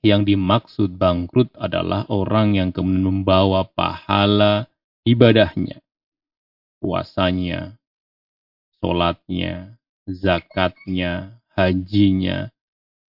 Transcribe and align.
yang 0.00 0.24
dimaksud 0.24 0.96
bangkrut 0.96 1.52
adalah 1.60 2.08
orang 2.08 2.56
yang 2.56 2.70
kemudian 2.72 3.04
membawa 3.04 3.68
pahala 3.68 4.68
ibadahnya, 5.04 5.84
puasanya, 6.80 7.76
sholatnya, 8.80 9.76
zakatnya, 10.08 11.36
hajinya, 11.52 12.48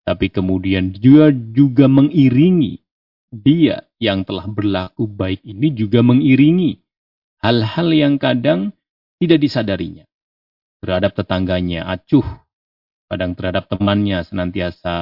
tapi 0.02 0.26
kemudian 0.34 0.90
dia 0.90 1.30
juga 1.30 1.86
mengiringi 1.86 2.82
dia 3.30 3.86
yang 4.02 4.26
telah 4.26 4.50
berlaku 4.50 5.06
baik 5.06 5.46
ini 5.46 5.70
juga 5.70 6.02
mengiringi 6.02 6.82
hal-hal 7.38 7.88
yang 7.94 8.18
kadang 8.18 8.74
tidak 9.22 9.38
disadarinya. 9.38 10.04
Terhadap 10.82 11.14
tetangganya, 11.14 11.86
acuh, 11.86 12.24
kadang 13.10 13.34
terhadap 13.34 13.66
temannya 13.66 14.22
senantiasa 14.22 14.94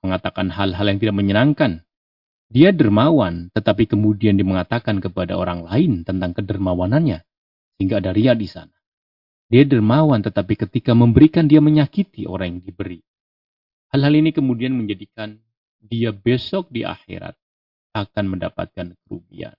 mengatakan 0.00 0.48
hal-hal 0.48 0.88
yang 0.88 0.96
tidak 0.96 1.16
menyenangkan. 1.20 1.84
Dia 2.50 2.72
dermawan, 2.72 3.52
tetapi 3.52 3.86
kemudian 3.86 4.34
dia 4.34 4.48
mengatakan 4.48 4.98
kepada 4.98 5.38
orang 5.38 5.68
lain 5.68 6.02
tentang 6.02 6.34
kedermawanannya, 6.34 7.22
sehingga 7.78 8.02
ada 8.02 8.10
ria 8.10 8.34
di 8.34 8.48
sana. 8.48 8.74
Dia 9.52 9.68
dermawan, 9.68 10.24
tetapi 10.24 10.56
ketika 10.56 10.96
memberikan 10.96 11.46
dia 11.46 11.60
menyakiti 11.62 12.26
orang 12.26 12.58
yang 12.58 12.60
diberi. 12.64 12.98
Hal-hal 13.92 14.14
ini 14.18 14.32
kemudian 14.32 14.74
menjadikan 14.74 15.38
dia 15.78 16.10
besok 16.16 16.72
di 16.72 16.82
akhirat 16.82 17.36
akan 17.92 18.24
mendapatkan 18.34 18.96
kerugian. 19.04 19.54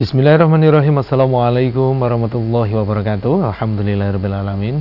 Bismillahirrahmanirrahim. 0.00 0.96
Assalamualaikum 0.96 1.92
warahmatullahi 2.00 2.72
wabarakatuh. 2.72 3.52
Alhamdulillahirrahmanirrahim. 3.52 4.80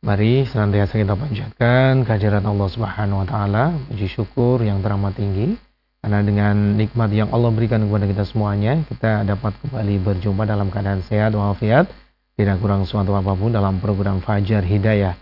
Mari 0.00 0.48
senantiasa 0.48 0.96
kita 0.96 1.20
panjatkan 1.20 2.00
kehadiran 2.08 2.40
Allah 2.48 2.68
Subhanahu 2.72 3.20
wa 3.20 3.26
taala, 3.28 3.76
puji 3.92 4.08
syukur 4.08 4.64
yang 4.64 4.80
teramat 4.80 5.20
tinggi 5.20 5.52
karena 6.00 6.24
dengan 6.24 6.80
nikmat 6.80 7.12
yang 7.12 7.28
Allah 7.28 7.52
berikan 7.52 7.84
kepada 7.84 8.08
kita 8.08 8.24
semuanya, 8.24 8.80
kita 8.88 9.28
dapat 9.28 9.52
kembali 9.68 9.94
berjumpa 10.00 10.48
dalam 10.48 10.72
keadaan 10.72 11.04
sehat 11.04 11.36
walafiat, 11.36 11.84
tidak 12.40 12.56
kurang 12.64 12.88
suatu 12.88 13.12
apa 13.20 13.36
pun 13.36 13.52
dalam 13.52 13.84
program 13.84 14.24
Fajar 14.24 14.64
Hidayah. 14.64 15.12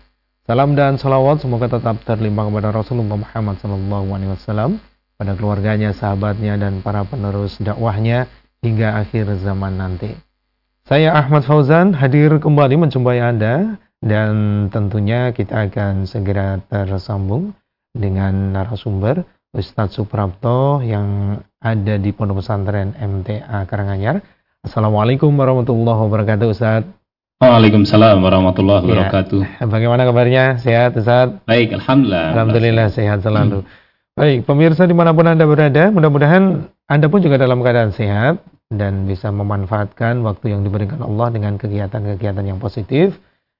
Salam 0.47 0.71
dan 0.71 0.95
salawat 0.95 1.43
semoga 1.43 1.67
tetap 1.67 1.99
terlimpah 2.07 2.47
kepada 2.47 2.71
Rasulullah 2.71 3.19
Muhammad 3.19 3.59
SAW, 3.59 4.79
pada 5.19 5.35
keluarganya, 5.35 5.91
sahabatnya, 5.91 6.55
dan 6.55 6.79
para 6.79 7.03
penerus 7.03 7.59
dakwahnya 7.59 8.31
hingga 8.67 8.99
akhir 8.99 9.31
zaman 9.39 9.79
nanti. 9.79 10.11
Saya 10.87 11.15
Ahmad 11.15 11.43
Fauzan 11.43 11.95
hadir 11.95 12.39
kembali 12.39 12.79
menjumpai 12.79 13.19
Anda 13.19 13.79
dan 13.99 14.67
tentunya 14.71 15.35
kita 15.35 15.67
akan 15.67 16.07
segera 16.07 16.63
tersambung 16.67 17.55
dengan 17.91 18.55
narasumber 18.55 19.23
Ustadz 19.51 19.99
Suprapto 19.99 20.83
yang 20.83 21.39
ada 21.59 21.95
di 21.99 22.11
Pondok 22.15 22.39
Pesantren 22.39 22.95
MTA 22.95 23.67
Karanganyar. 23.67 24.23
Assalamualaikum 24.63 25.31
warahmatullahi 25.35 25.99
wabarakatuh 26.07 26.47
Ustadz. 26.51 26.91
Waalaikumsalam 27.37 28.23
warahmatullahi 28.23 28.81
ya. 28.81 28.87
wabarakatuh. 28.87 29.41
Ya, 29.43 29.65
bagaimana 29.67 30.07
kabarnya? 30.07 30.43
Sehat 30.63 30.95
Ustadz? 30.95 31.43
Baik, 31.43 31.75
Alhamdulillah. 31.75 32.27
Alhamdulillah 32.31 32.87
sehat 32.95 33.19
selalu. 33.23 33.63
Hmm. 33.63 33.69
Baik, 34.17 34.49
pemirsa 34.49 34.87
di 34.89 34.97
mana 34.97 35.13
pun 35.13 35.29
Anda 35.29 35.45
berada, 35.45 35.93
mudah-mudahan 35.93 36.65
Anda 36.89 37.05
pun 37.11 37.21
juga 37.21 37.37
dalam 37.37 37.61
keadaan 37.61 37.93
sehat 37.93 38.41
dan 38.67 39.07
bisa 39.07 39.31
memanfaatkan 39.31 40.19
waktu 40.27 40.51
yang 40.51 40.67
diberikan 40.67 40.99
Allah 40.99 41.31
dengan 41.31 41.55
kegiatan-kegiatan 41.55 42.43
yang 42.43 42.59
positif 42.59 43.15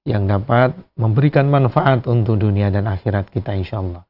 yang 0.08 0.28
dapat 0.28 0.72
memberikan 0.96 1.52
manfaat 1.52 2.08
untuk 2.08 2.40
dunia 2.40 2.72
dan 2.72 2.88
akhirat 2.88 3.30
kita 3.31 3.56
insya 3.56 3.80
Allah. 3.84 4.04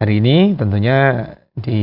Hari 0.00 0.20
ini 0.20 0.56
tentunya 0.56 1.28
di 1.52 1.80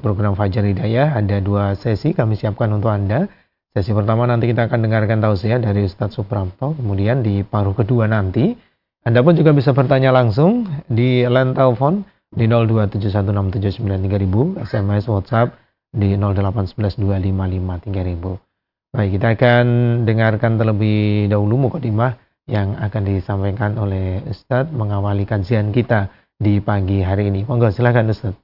program 0.00 0.36
Fajar 0.36 0.64
Hidayah 0.68 1.16
ada 1.16 1.40
dua 1.40 1.74
sesi 1.76 2.12
kami 2.12 2.36
siapkan 2.36 2.72
untuk 2.72 2.90
Anda. 2.92 3.28
Sesi 3.72 3.92
pertama 3.92 4.24
nanti 4.24 4.48
kita 4.48 4.62
akan 4.68 4.80
dengarkan 4.88 5.20
tausiah 5.20 5.60
dari 5.60 5.84
Ustadz 5.84 6.14
Suprapto. 6.16 6.72
Kemudian 6.76 7.22
di 7.24 7.44
paruh 7.44 7.74
kedua 7.76 8.08
nanti 8.08 8.56
Anda 9.04 9.22
pun 9.24 9.36
juga 9.36 9.52
bisa 9.52 9.72
bertanya 9.76 10.12
langsung 10.12 10.64
di 10.88 11.24
line 11.24 11.54
telepon 11.56 12.04
di 12.28 12.44
02716793000, 12.44 14.60
SMS 14.64 15.08
WhatsApp 15.08 15.56
di 15.92 16.16
08112553000. 16.16 18.40
Baik, 18.88 19.20
kita 19.20 19.36
akan 19.36 19.66
dengarkan 20.08 20.56
terlebih 20.56 21.28
dahulu 21.28 21.68
mukadimah 21.68 22.16
yang 22.48 22.72
akan 22.80 23.02
disampaikan 23.04 23.76
oleh 23.76 24.24
Ustadz 24.24 24.72
mengawali 24.72 25.28
kajian 25.28 25.68
kita 25.72 26.08
di 26.40 26.60
pagi 26.64 27.04
hari 27.04 27.28
ini. 27.28 27.44
Monggo 27.44 27.68
silakan 27.68 28.08
Ustadz. 28.08 28.40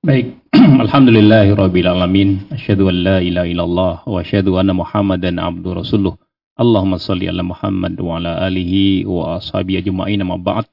Baik, 0.00 0.40
alhamdulillahirabbil 0.84 1.84
alamin. 1.84 2.48
Asyhadu 2.48 2.88
an 2.88 2.96
la 3.04 3.16
ilaha 3.20 3.48
illallah 3.48 3.94
wa 4.08 4.16
asyhadu 4.20 4.56
anna 4.56 4.72
Muhammadan 4.72 5.36
abdu 5.36 5.76
rasuluh. 5.76 6.16
Allahumma 6.56 6.96
salli 6.96 7.28
ala 7.28 7.44
Muhammad 7.44 8.00
wa 8.00 8.16
ala 8.16 8.48
alihi 8.48 9.04
wa 9.04 9.36
ashabihi 9.36 9.84
ajma'in 9.84 10.24
ma 10.24 10.40
ba'd. 10.40 10.64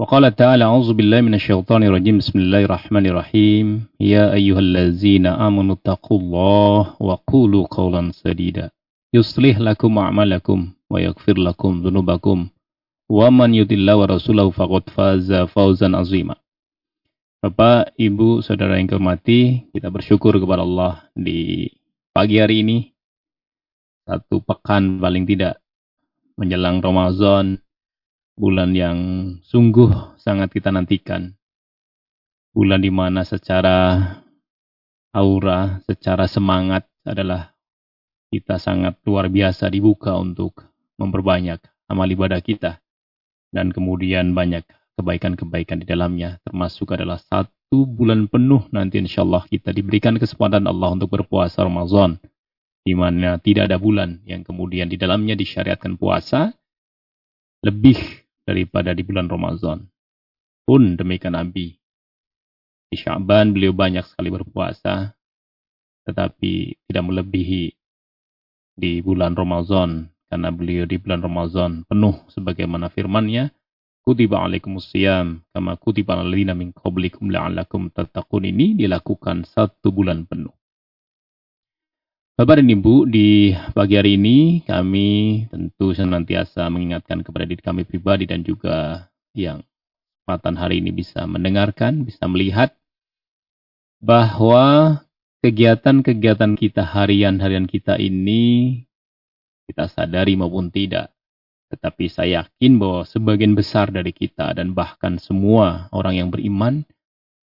وقال 0.00 0.28
تعالى 0.36 0.64
أعوذ 0.64 0.92
بالله 0.92 1.20
من 1.24 1.34
الشيطان 1.40 1.80
الرجيم 1.88 2.20
بسم 2.20 2.36
الله 2.38 2.68
الرحمن 2.68 3.04
الرحيم 3.06 3.66
يا 4.00 4.28
أيها 4.36 4.60
الذين 4.60 5.24
آمنوا 5.26 5.74
اتقوا 5.80 6.18
الله 6.20 6.80
وقولوا 7.00 7.64
قولا 7.66 8.12
سديدا 8.12 8.70
يصلح 9.16 9.56
لكم 9.58 9.92
أعمالكم 9.98 10.58
ويغفر 10.92 11.36
لكم 11.38 11.72
ذنوبكم 11.80 12.38
ومن 13.08 13.50
يطع 13.54 13.74
الله 13.74 13.96
ورسوله 13.96 14.46
فقد 14.50 14.82
فاز 14.92 15.32
فوزا 15.32 15.88
عظيما 15.96 16.36
Bapak, 17.36 17.94
Ibu, 17.94 18.42
Saudara 18.42 18.74
yang 18.80 18.90
kehormati, 18.90 19.70
kita 19.70 19.86
bersyukur 19.92 20.34
kepada 20.34 20.66
Allah 20.66 21.06
di 21.14 21.70
pagi 22.10 22.42
hari 22.42 22.64
ini. 22.66 22.90
Satu 24.02 24.42
pekan 24.42 24.98
paling 24.98 25.22
tidak 25.28 25.62
menjelang 26.34 26.82
Ramadan 26.82 27.60
bulan 28.35 28.71
yang 28.75 28.97
sungguh 29.43 30.17
sangat 30.19 30.51
kita 30.51 30.71
nantikan. 30.71 31.35
Bulan 32.51 32.83
di 32.83 32.91
mana 32.91 33.23
secara 33.23 34.03
aura, 35.15 35.79
secara 35.87 36.27
semangat 36.27 36.87
adalah 37.07 37.55
kita 38.31 38.59
sangat 38.59 38.99
luar 39.03 39.27
biasa 39.27 39.67
dibuka 39.67 40.15
untuk 40.15 40.67
memperbanyak 40.99 41.59
amal 41.91 42.07
ibadah 42.07 42.39
kita. 42.39 42.79
Dan 43.51 43.75
kemudian 43.75 44.31
banyak 44.31 44.63
kebaikan-kebaikan 44.95 45.83
di 45.83 45.85
dalamnya. 45.87 46.39
Termasuk 46.47 46.95
adalah 46.95 47.19
satu 47.19 47.83
bulan 47.83 48.31
penuh 48.31 48.67
nanti 48.71 49.03
insya 49.03 49.27
Allah 49.27 49.43
kita 49.47 49.75
diberikan 49.75 50.15
kesempatan 50.15 50.63
Allah 50.67 50.95
untuk 50.95 51.11
berpuasa 51.11 51.63
Ramadan. 51.67 52.19
Di 52.81 52.95
mana 52.97 53.37
tidak 53.37 53.69
ada 53.69 53.77
bulan 53.77 54.23
yang 54.25 54.41
kemudian 54.41 54.87
di 54.87 54.95
dalamnya 54.95 55.35
disyariatkan 55.35 55.99
puasa. 55.99 56.55
Lebih 57.61 57.97
daripada 58.41 58.89
di 58.97 59.05
bulan 59.05 59.29
Ramadan. 59.29 59.85
Pun 60.65 60.97
demikian 60.97 61.37
Nabi. 61.37 61.77
Di 62.89 62.97
Syaban 62.97 63.53
beliau 63.53 63.71
banyak 63.71 64.03
sekali 64.03 64.33
berpuasa, 64.33 65.13
tetapi 66.09 66.75
tidak 66.89 67.03
melebihi 67.05 67.71
di 68.75 68.99
bulan 69.05 69.37
Ramadan 69.37 70.09
karena 70.31 70.49
beliau 70.49 70.89
di 70.89 70.97
bulan 70.97 71.21
Ramadan 71.21 71.85
penuh 71.85 72.17
sebagaimana 72.31 72.89
firman-Nya 72.89 73.51
kutiba 74.01 74.41
alaikumusiyam 74.41 75.45
kama 75.53 75.77
kutiba 75.77 76.17
alallina 76.17 76.57
min 76.57 76.73
qablikum 76.73 77.29
la'allakum 77.29 77.93
tattaqun 77.93 78.49
ini 78.49 78.73
dilakukan 78.73 79.45
satu 79.45 79.93
bulan 79.93 80.25
penuh. 80.25 80.55
Bapak 82.41 82.57
dan 82.57 82.73
Ibu, 82.73 83.05
di 83.05 83.53
pagi 83.77 84.01
hari 84.01 84.17
ini 84.17 84.65
kami 84.65 85.45
tentu 85.53 85.93
senantiasa 85.93 86.65
mengingatkan 86.73 87.21
kepada 87.21 87.45
diri 87.45 87.61
kami 87.61 87.85
pribadi 87.85 88.25
dan 88.25 88.41
juga 88.41 89.05
yang 89.37 89.61
kesempatan 89.61 90.57
hari 90.57 90.81
ini 90.81 90.89
bisa 90.89 91.29
mendengarkan, 91.29 92.01
bisa 92.01 92.25
melihat 92.25 92.73
bahwa 94.01 94.97
kegiatan-kegiatan 95.45 96.57
kita 96.57 96.81
harian-harian 96.81 97.69
kita 97.69 98.01
ini 98.01 98.89
kita 99.69 99.85
sadari 99.85 100.33
maupun 100.33 100.73
tidak. 100.73 101.13
Tetapi 101.69 102.09
saya 102.09 102.41
yakin 102.41 102.81
bahwa 102.81 103.05
sebagian 103.05 103.53
besar 103.53 103.93
dari 103.93 104.17
kita 104.17 104.57
dan 104.57 104.73
bahkan 104.73 105.21
semua 105.21 105.93
orang 105.93 106.17
yang 106.17 106.33
beriman 106.33 106.89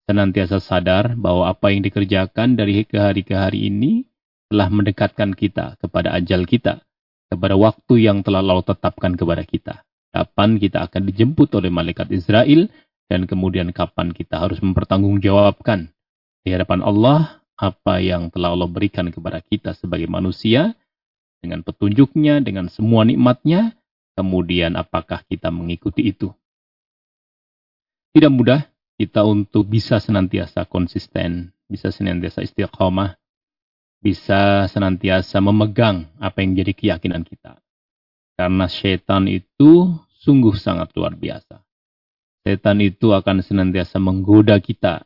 senantiasa 0.09 0.57
sadar 0.57 1.13
bahwa 1.13 1.53
apa 1.53 1.69
yang 1.69 1.85
dikerjakan 1.85 2.57
dari 2.57 2.81
ke 2.81 2.97
hari 2.97 3.21
ke 3.21 3.37
hari 3.37 3.69
ini 3.69 4.06
telah 4.47 4.67
mendekatkan 4.71 5.35
kita 5.35 5.75
kepada 5.79 6.15
ajal 6.15 6.47
kita, 6.47 6.83
kepada 7.27 7.59
waktu 7.59 8.07
yang 8.07 8.23
telah 8.23 8.39
Allah 8.39 8.63
tetapkan 8.63 9.19
kepada 9.19 9.43
kita. 9.43 9.83
Kapan 10.15 10.57
kita 10.57 10.87
akan 10.87 11.01
dijemput 11.07 11.51
oleh 11.59 11.67
malaikat 11.67 12.07
Israel, 12.15 12.71
dan 13.07 13.27
kemudian 13.27 13.71
kapan 13.71 14.11
kita 14.11 14.39
harus 14.39 14.59
mempertanggungjawabkan 14.63 15.91
di 16.43 16.49
hadapan 16.51 16.79
Allah 16.83 17.43
apa 17.59 17.99
yang 17.99 18.31
telah 18.31 18.55
Allah 18.55 18.69
berikan 18.69 19.11
kepada 19.11 19.43
kita 19.43 19.75
sebagai 19.75 20.07
manusia 20.07 20.75
dengan 21.43 21.63
petunjuknya, 21.63 22.39
dengan 22.43 22.71
semua 22.71 23.03
nikmatnya, 23.03 23.75
kemudian 24.15 24.79
apakah 24.79 25.23
kita 25.27 25.51
mengikuti 25.51 26.07
itu. 26.07 26.31
Tidak 28.15 28.31
mudah 28.33 28.65
kita 28.97 29.21
untuk 29.27 29.69
bisa 29.69 30.01
senantiasa 30.01 30.65
konsisten, 30.65 31.53
bisa 31.69 31.93
senantiasa 31.93 32.41
istiqomah, 32.41 33.13
bisa 34.01 34.69
senantiasa 34.69 35.41
memegang 35.41 36.07
apa 36.21 36.41
yang 36.45 36.57
jadi 36.57 36.73
keyakinan 36.73 37.25
kita. 37.25 37.57
Karena 38.37 38.69
setan 38.69 39.25
itu 39.25 39.97
sungguh 40.21 40.53
sangat 40.53 40.93
luar 40.93 41.17
biasa. 41.17 41.61
Setan 42.45 42.79
itu 42.79 43.11
akan 43.11 43.41
senantiasa 43.41 43.97
menggoda 43.97 44.61
kita 44.61 45.03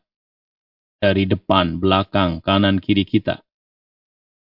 dari 1.01 1.25
depan, 1.25 1.81
belakang, 1.81 2.43
kanan, 2.43 2.77
kiri 2.77 3.07
kita. 3.07 3.41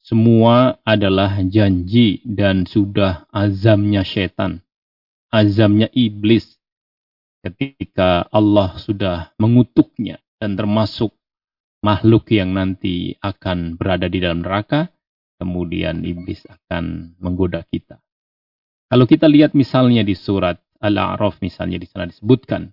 Semua 0.05 0.76
adalah 0.85 1.41
janji 1.49 2.20
dan 2.29 2.69
sudah 2.69 3.25
azamnya 3.32 4.05
setan, 4.05 4.61
azamnya 5.32 5.88
iblis 5.96 6.61
ketika 7.41 8.29
Allah 8.29 8.76
sudah 8.76 9.32
mengutuknya 9.41 10.20
dan 10.37 10.61
termasuk 10.61 11.17
makhluk 11.85 12.33
yang 12.33 12.57
nanti 12.57 13.13
akan 13.21 13.77
berada 13.77 14.09
di 14.09 14.25
dalam 14.25 14.41
neraka, 14.41 14.89
kemudian 15.37 16.01
iblis 16.01 16.41
akan 16.49 17.13
menggoda 17.21 17.61
kita. 17.69 18.01
Kalau 18.89 19.05
kita 19.05 19.29
lihat 19.29 19.53
misalnya 19.53 20.01
di 20.01 20.17
surat 20.17 20.57
Al-A'raf 20.81 21.45
misalnya 21.45 21.77
di 21.77 21.85
sana 21.85 22.09
disebutkan, 22.09 22.73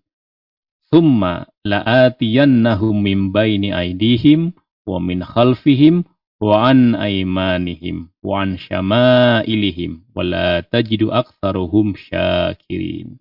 "Tsumma 0.88 1.44
la'atiyannahum 1.68 2.96
min 3.04 3.36
baini 3.36 3.76
aydihim 3.76 4.56
wa 4.88 5.00
min 5.04 5.24
khalfihim 5.24 6.08
wa 6.40 6.72
an 6.72 6.96
aymanihim 6.96 8.12
wa 8.24 8.44
an 8.48 8.60
syama'ilihim 8.60 10.12
wa 10.16 10.24
la 10.24 10.64
tajidu 10.64 11.12
aktsaruhum 11.12 11.96
syakirin." 11.96 13.20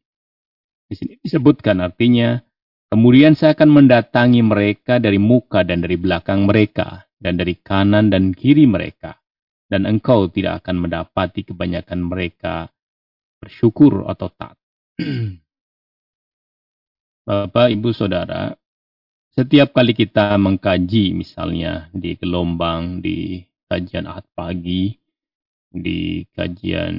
Di 0.91 0.95
sini 0.99 1.15
disebutkan 1.23 1.79
artinya 1.79 2.43
Kemudian 2.91 3.39
saya 3.39 3.55
akan 3.55 3.71
mendatangi 3.71 4.43
mereka 4.43 4.99
dari 4.99 5.15
muka 5.15 5.63
dan 5.63 5.79
dari 5.79 5.95
belakang 5.95 6.43
mereka, 6.43 7.07
dan 7.23 7.39
dari 7.39 7.55
kanan 7.55 8.11
dan 8.11 8.35
kiri 8.35 8.67
mereka. 8.67 9.15
Dan 9.71 9.87
engkau 9.87 10.27
tidak 10.27 10.67
akan 10.67 10.83
mendapati 10.83 11.47
kebanyakan 11.47 12.03
mereka 12.03 12.67
bersyukur 13.39 14.11
atau 14.11 14.27
taat. 14.35 14.59
Bapak, 17.31 17.71
Ibu, 17.71 17.95
Saudara, 17.95 18.51
setiap 19.39 19.71
kali 19.71 19.95
kita 19.95 20.35
mengkaji 20.35 21.15
misalnya 21.15 21.87
di 21.95 22.19
gelombang, 22.19 22.99
di 22.99 23.39
kajian 23.71 24.11
ahad 24.11 24.27
pagi, 24.35 24.99
di 25.71 26.27
kajian 26.35 26.99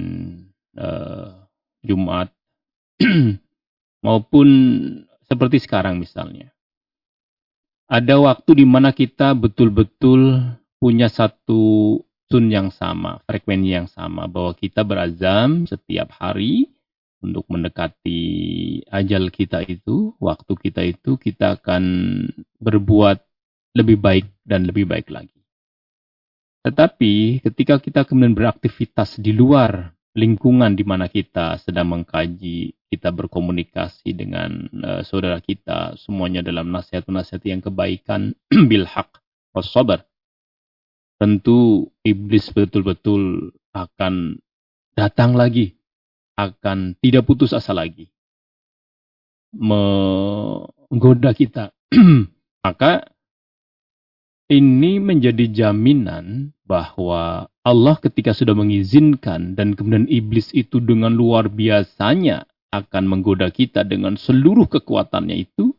uh, 0.79 1.35
Jumat, 1.83 2.31
maupun 4.07 4.47
seperti 5.31 5.63
sekarang 5.63 5.95
misalnya. 5.95 6.51
Ada 7.87 8.19
waktu 8.19 8.59
di 8.59 8.65
mana 8.67 8.91
kita 8.91 9.31
betul-betul 9.31 10.43
punya 10.75 11.07
satu 11.07 11.99
tun 12.27 12.51
yang 12.51 12.67
sama, 12.71 13.23
frekuensi 13.23 13.71
yang 13.71 13.87
sama, 13.87 14.27
bahwa 14.27 14.51
kita 14.55 14.83
berazam 14.83 15.63
setiap 15.67 16.11
hari 16.19 16.71
untuk 17.23 17.47
mendekati 17.47 18.19
ajal 18.91 19.31
kita 19.31 19.63
itu, 19.63 20.15
waktu 20.19 20.51
kita 20.51 20.81
itu, 20.83 21.15
kita 21.15 21.59
akan 21.59 21.83
berbuat 22.59 23.23
lebih 23.75 23.99
baik 23.99 24.27
dan 24.43 24.67
lebih 24.67 24.87
baik 24.87 25.07
lagi. 25.11 25.39
Tetapi 26.63 27.43
ketika 27.43 27.79
kita 27.79 28.03
kemudian 28.03 28.35
beraktivitas 28.35 29.19
di 29.19 29.31
luar 29.31 29.95
lingkungan 30.15 30.75
di 30.75 30.83
mana 30.83 31.07
kita 31.07 31.59
sedang 31.59 31.91
mengkaji, 31.91 32.80
kita 32.91 33.07
berkomunikasi 33.15 34.11
dengan 34.11 34.67
uh, 34.83 34.99
saudara 35.07 35.39
kita, 35.39 35.95
semuanya 35.95 36.43
dalam 36.43 36.67
nasihat-nasihat 36.75 37.39
yang 37.47 37.63
kebaikan, 37.63 38.35
bil 38.69 38.83
haq 38.83 39.23
sabar. 39.63 40.03
Tentu 41.15 41.87
iblis 42.03 42.51
betul-betul 42.51 43.55
akan 43.71 44.43
datang 44.91 45.39
lagi, 45.39 45.79
akan 46.35 46.99
tidak 46.99 47.23
putus 47.23 47.55
asa 47.55 47.71
lagi. 47.71 48.11
Menggoda 49.55 51.31
kita. 51.31 51.71
Maka 52.65 53.07
ini 54.51 54.99
menjadi 54.99 55.47
jaminan 55.47 56.51
bahwa 56.67 57.47
Allah 57.63 57.95
ketika 58.03 58.35
sudah 58.35 58.51
mengizinkan 58.51 59.55
dan 59.55 59.79
kemudian 59.79 60.11
iblis 60.11 60.51
itu 60.51 60.83
dengan 60.83 61.15
luar 61.15 61.47
biasanya 61.47 62.50
akan 62.71 63.03
menggoda 63.05 63.51
kita 63.51 63.83
dengan 63.83 64.15
seluruh 64.15 64.65
kekuatannya 64.71 65.35
itu, 65.35 65.75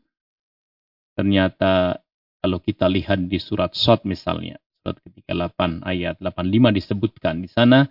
ternyata 1.17 2.05
kalau 2.45 2.61
kita 2.61 2.87
lihat 2.93 3.27
di 3.27 3.41
surat 3.41 3.73
Sot 3.73 4.05
misalnya, 4.05 4.61
surat 4.85 5.01
ketika 5.01 5.33
8 5.33 5.83
ayat 5.89 6.21
85 6.21 6.79
disebutkan 6.79 7.41
di 7.41 7.49
sana, 7.49 7.89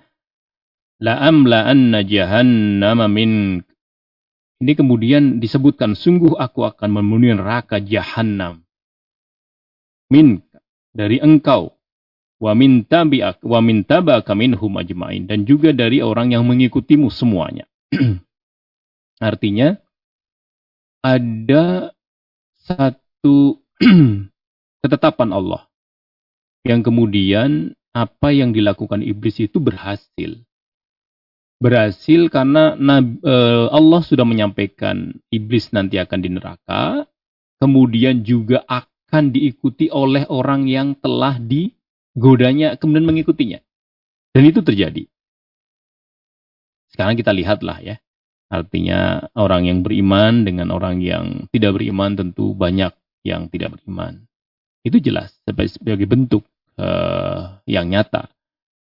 la'amla'anna 1.02 2.06
jahannama 2.06 3.10
min 3.10 3.62
ini 4.62 4.78
kemudian 4.78 5.42
disebutkan, 5.42 5.98
sungguh 5.98 6.38
aku 6.38 6.62
akan 6.70 7.02
memenuhi 7.02 7.34
neraka 7.34 7.82
jahanam. 7.82 8.62
Min, 10.14 10.46
dari 10.94 11.18
engkau 11.18 11.74
wa 12.38 12.54
min 12.54 12.86
tabi'ak 12.86 13.42
wa 13.42 13.58
min 13.58 13.82
tabaka 13.82 14.38
minhum 14.38 14.78
ajma'in 14.78 15.26
dan 15.26 15.50
juga 15.50 15.74
dari 15.74 16.06
orang 16.06 16.38
yang 16.38 16.46
mengikutimu 16.46 17.10
semuanya. 17.10 17.66
Artinya 19.22 19.78
ada 21.06 21.94
satu 22.58 23.62
ketetapan 24.82 25.30
Allah 25.30 25.70
yang 26.66 26.82
kemudian 26.82 27.78
apa 27.94 28.34
yang 28.34 28.50
dilakukan 28.56 29.06
iblis 29.06 29.38
itu 29.38 29.62
berhasil. 29.62 30.42
Berhasil 31.62 32.26
karena 32.34 32.74
eh, 33.22 33.68
Allah 33.70 34.02
sudah 34.02 34.26
menyampaikan 34.26 35.14
iblis 35.30 35.70
nanti 35.70 36.02
akan 36.02 36.20
di 36.26 36.30
neraka, 36.34 37.06
kemudian 37.62 38.26
juga 38.26 38.66
akan 38.66 39.30
diikuti 39.30 39.94
oleh 39.94 40.26
orang 40.34 40.66
yang 40.66 40.98
telah 40.98 41.38
di 41.38 41.70
godanya 42.18 42.74
kemudian 42.82 43.06
mengikutinya. 43.06 43.62
Dan 44.32 44.48
itu 44.48 44.66
terjadi. 44.66 45.06
Sekarang 46.90 47.14
kita 47.20 47.30
lihatlah 47.36 47.78
ya. 47.84 47.96
Artinya 48.52 49.32
orang 49.40 49.64
yang 49.64 49.80
beriman 49.80 50.44
dengan 50.44 50.76
orang 50.76 51.00
yang 51.00 51.48
tidak 51.56 51.80
beriman 51.80 52.20
tentu 52.20 52.52
banyak 52.52 52.92
yang 53.24 53.48
tidak 53.48 53.80
beriman. 53.80 54.28
Itu 54.84 55.00
jelas 55.00 55.32
sebagai 55.48 56.04
bentuk 56.04 56.44
uh, 56.76 57.64
yang 57.64 57.88
nyata. 57.88 58.28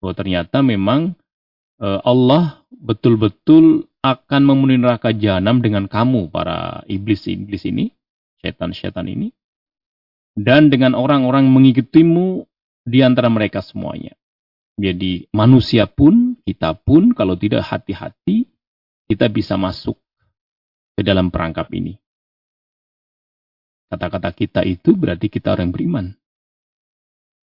Bahwa 0.00 0.14
ternyata 0.16 0.64
memang 0.64 1.12
uh, 1.84 2.00
Allah 2.00 2.64
betul-betul 2.72 3.84
akan 4.00 4.42
memenuhi 4.48 4.80
neraka 4.80 5.12
jahanam 5.12 5.60
dengan 5.60 5.84
kamu 5.84 6.32
para 6.32 6.80
iblis-iblis 6.88 7.68
ini, 7.68 7.92
setan-setan 8.40 9.04
ini. 9.04 9.36
Dan 10.32 10.72
dengan 10.72 10.96
orang-orang 10.96 11.44
mengikutimu 11.44 12.48
di 12.88 13.04
antara 13.04 13.28
mereka 13.28 13.60
semuanya. 13.60 14.16
Jadi 14.80 15.28
manusia 15.34 15.84
pun, 15.84 16.40
kita 16.46 16.72
pun 16.72 17.12
kalau 17.12 17.36
tidak 17.36 17.68
hati-hati, 17.68 18.47
kita 19.08 19.32
bisa 19.32 19.56
masuk 19.56 19.96
ke 20.94 21.00
dalam 21.00 21.32
perangkap 21.32 21.66
ini. 21.72 21.96
Kata-kata 23.88 24.36
kita 24.36 24.60
itu 24.68 24.92
berarti 24.92 25.32
kita 25.32 25.56
orang 25.56 25.72
beriman. 25.72 26.12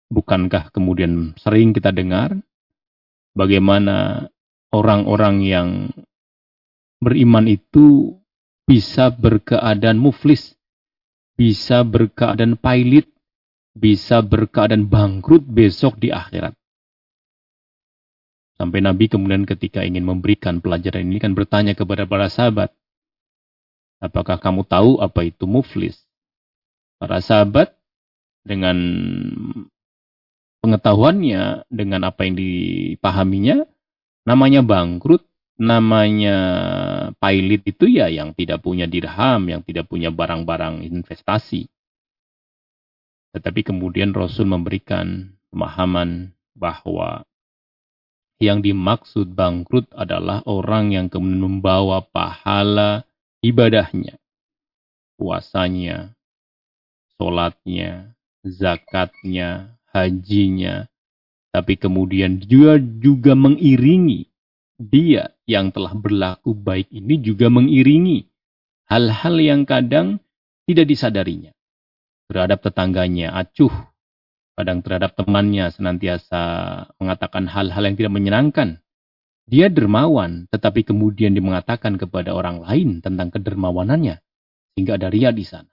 Bukankah 0.08 0.70
kemudian 0.70 1.34
sering 1.36 1.74
kita 1.74 1.90
dengar 1.90 2.38
bagaimana 3.34 4.30
orang-orang 4.70 5.42
yang 5.42 5.68
beriman 7.02 7.50
itu 7.50 8.16
bisa 8.64 9.10
berkeadaan 9.10 9.98
muflis, 9.98 10.54
bisa 11.34 11.82
berkeadaan 11.82 12.54
pailit, 12.54 13.10
bisa 13.74 14.22
berkeadaan 14.22 14.86
bangkrut 14.86 15.42
besok 15.42 15.98
di 15.98 16.14
akhirat. 16.14 16.54
Sampai 18.58 18.82
Nabi 18.82 19.06
kemudian 19.06 19.46
ketika 19.46 19.86
ingin 19.86 20.02
memberikan 20.02 20.58
pelajaran 20.58 21.06
ini 21.06 21.22
kan 21.22 21.32
bertanya 21.38 21.78
kepada 21.78 22.10
para 22.10 22.26
sahabat, 22.26 22.74
apakah 24.02 24.42
kamu 24.42 24.66
tahu 24.66 24.98
apa 24.98 25.30
itu 25.30 25.46
muflis? 25.46 26.02
Para 26.98 27.22
sahabat 27.22 27.78
dengan 28.42 28.74
pengetahuannya, 30.58 31.70
dengan 31.70 32.10
apa 32.10 32.26
yang 32.26 32.34
dipahaminya, 32.34 33.62
namanya 34.26 34.66
bangkrut, 34.66 35.22
namanya 35.54 36.36
pilot 37.14 37.62
itu 37.62 37.86
ya 37.86 38.10
yang 38.10 38.34
tidak 38.34 38.58
punya 38.66 38.90
dirham, 38.90 39.46
yang 39.46 39.62
tidak 39.62 39.86
punya 39.86 40.10
barang-barang 40.10 40.82
investasi. 40.82 41.70
Tetapi 43.38 43.60
kemudian 43.62 44.10
Rasul 44.10 44.50
memberikan 44.50 45.30
pemahaman 45.54 46.34
bahwa 46.58 47.22
yang 48.38 48.62
dimaksud 48.62 49.34
bangkrut 49.34 49.90
adalah 49.94 50.46
orang 50.46 50.94
yang 50.94 51.06
kemudian 51.10 51.42
membawa 51.42 52.02
pahala 52.06 53.02
ibadahnya, 53.42 54.18
puasanya, 55.18 56.14
sholatnya, 57.18 58.14
zakatnya, 58.46 59.74
hajinya, 59.90 60.86
tapi 61.50 61.74
kemudian 61.74 62.38
juga 62.38 62.78
juga 62.78 63.32
mengiringi 63.34 64.30
dia 64.78 65.34
yang 65.42 65.74
telah 65.74 65.90
berlaku 65.98 66.54
baik 66.54 66.86
ini 66.94 67.18
juga 67.18 67.50
mengiringi 67.50 68.30
hal-hal 68.86 69.34
yang 69.42 69.66
kadang 69.66 70.22
tidak 70.70 70.86
disadarinya. 70.86 71.50
Terhadap 72.28 72.60
tetangganya, 72.60 73.32
acuh, 73.32 73.72
kadang 74.58 74.82
terhadap 74.82 75.14
temannya 75.14 75.70
senantiasa 75.70 76.42
mengatakan 76.98 77.46
hal-hal 77.46 77.86
yang 77.86 77.94
tidak 77.94 78.12
menyenangkan. 78.18 78.82
Dia 79.46 79.70
dermawan, 79.70 80.50
tetapi 80.50 80.82
kemudian 80.82 81.32
dia 81.32 81.40
mengatakan 81.40 81.94
kepada 81.94 82.34
orang 82.34 82.66
lain 82.66 82.98
tentang 82.98 83.30
kedermawanannya, 83.30 84.18
sehingga 84.74 84.98
ada 84.98 85.08
ria 85.08 85.30
di 85.30 85.46
sana. 85.46 85.70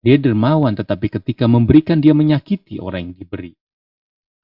Dia 0.00 0.16
dermawan, 0.16 0.78
tetapi 0.78 1.10
ketika 1.10 1.50
memberikan 1.50 1.98
dia 1.98 2.14
menyakiti 2.14 2.78
orang 2.78 3.10
yang 3.10 3.14
diberi. 3.18 3.52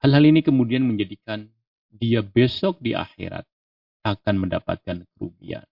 Hal-hal 0.03 0.29
ini 0.29 0.43
kemudian 0.43 0.83
menjadikan 0.83 1.47
dia 1.89 2.21
besok 2.21 2.77
di 2.83 2.91
akhirat 2.91 3.47
akan 4.03 4.35
mendapatkan 4.45 5.07
kerugian. 5.15 5.65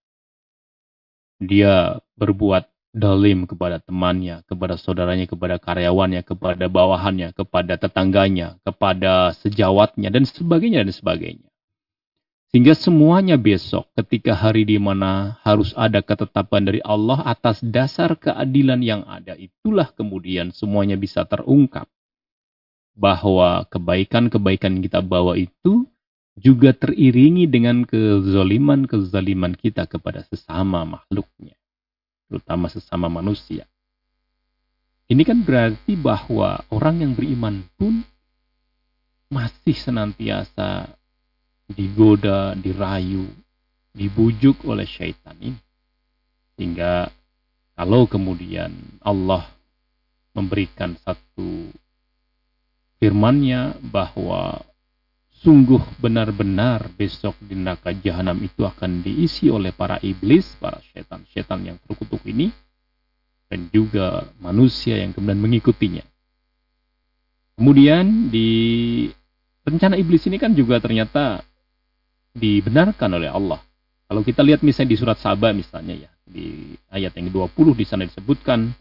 Dia 1.42 2.00
berbuat 2.16 2.70
dalim 3.00 3.48
kepada 3.48 3.80
temannya, 3.80 4.44
kepada 4.44 4.76
saudaranya, 4.76 5.24
kepada 5.24 5.56
karyawannya, 5.56 6.22
kepada 6.28 6.68
bawahannya, 6.68 7.32
kepada 7.32 7.80
tetangganya, 7.80 8.60
kepada 8.68 9.32
sejawatnya, 9.40 10.12
dan 10.12 10.28
sebagainya, 10.28 10.84
dan 10.84 10.92
sebagainya. 10.92 11.50
Sehingga 12.50 12.74
semuanya 12.74 13.38
besok 13.38 13.94
ketika 13.94 14.34
hari 14.34 14.66
di 14.66 14.82
mana 14.82 15.38
harus 15.46 15.70
ada 15.78 16.02
ketetapan 16.02 16.66
dari 16.66 16.82
Allah 16.82 17.22
atas 17.22 17.62
dasar 17.62 18.18
keadilan 18.18 18.82
yang 18.82 19.06
ada. 19.06 19.38
Itulah 19.38 19.94
kemudian 19.94 20.50
semuanya 20.50 20.98
bisa 20.98 21.30
terungkap. 21.30 21.86
Bahwa 22.98 23.70
kebaikan-kebaikan 23.70 24.82
kita 24.82 25.06
bawa 25.06 25.38
itu 25.38 25.86
juga 26.34 26.74
teriringi 26.74 27.46
dengan 27.46 27.86
kezaliman-kezaliman 27.86 29.54
kita 29.54 29.86
kepada 29.86 30.26
sesama 30.26 30.88
makhluknya. 30.90 31.59
Terutama 32.30 32.70
sesama 32.70 33.10
manusia. 33.10 33.66
Ini 35.10 35.26
kan 35.26 35.42
berarti 35.42 35.98
bahwa 35.98 36.62
orang 36.70 37.02
yang 37.02 37.18
beriman 37.18 37.66
pun 37.74 38.06
masih 39.34 39.74
senantiasa 39.74 40.94
digoda, 41.66 42.54
dirayu, 42.54 43.26
dibujuk 43.94 44.62
oleh 44.70 44.86
syaitan 44.86 45.34
ini. 45.42 45.58
Sehingga 46.54 47.10
kalau 47.74 48.06
kemudian 48.06 48.70
Allah 49.02 49.50
memberikan 50.38 50.94
satu 51.02 51.74
firmannya 53.02 53.82
bahwa 53.90 54.62
sungguh 55.40 56.00
benar-benar 56.04 56.92
besok 57.00 57.40
di 57.40 57.56
neraka 57.56 57.96
jahanam 57.96 58.36
itu 58.44 58.68
akan 58.68 59.00
diisi 59.00 59.48
oleh 59.48 59.72
para 59.72 59.96
iblis, 60.04 60.56
para 60.60 60.84
setan-setan 60.92 61.64
yang 61.64 61.78
terkutuk 61.88 62.20
ini, 62.28 62.52
dan 63.48 63.72
juga 63.72 64.28
manusia 64.44 65.00
yang 65.00 65.16
kemudian 65.16 65.40
mengikutinya. 65.40 66.04
Kemudian 67.56 68.32
di 68.32 68.50
rencana 69.64 69.96
iblis 70.00 70.24
ini 70.28 70.40
kan 70.40 70.52
juga 70.56 70.80
ternyata 70.80 71.44
dibenarkan 72.36 73.10
oleh 73.20 73.32
Allah. 73.32 73.60
Kalau 74.10 74.22
kita 74.26 74.42
lihat 74.44 74.64
misalnya 74.66 74.92
di 74.96 74.98
surat 75.00 75.18
Sabah 75.22 75.52
misalnya 75.54 76.08
ya, 76.08 76.12
di 76.26 76.76
ayat 76.92 77.16
yang 77.16 77.30
ke-20 77.32 77.68
di 77.78 77.86
sana 77.86 78.04
disebutkan 78.06 78.74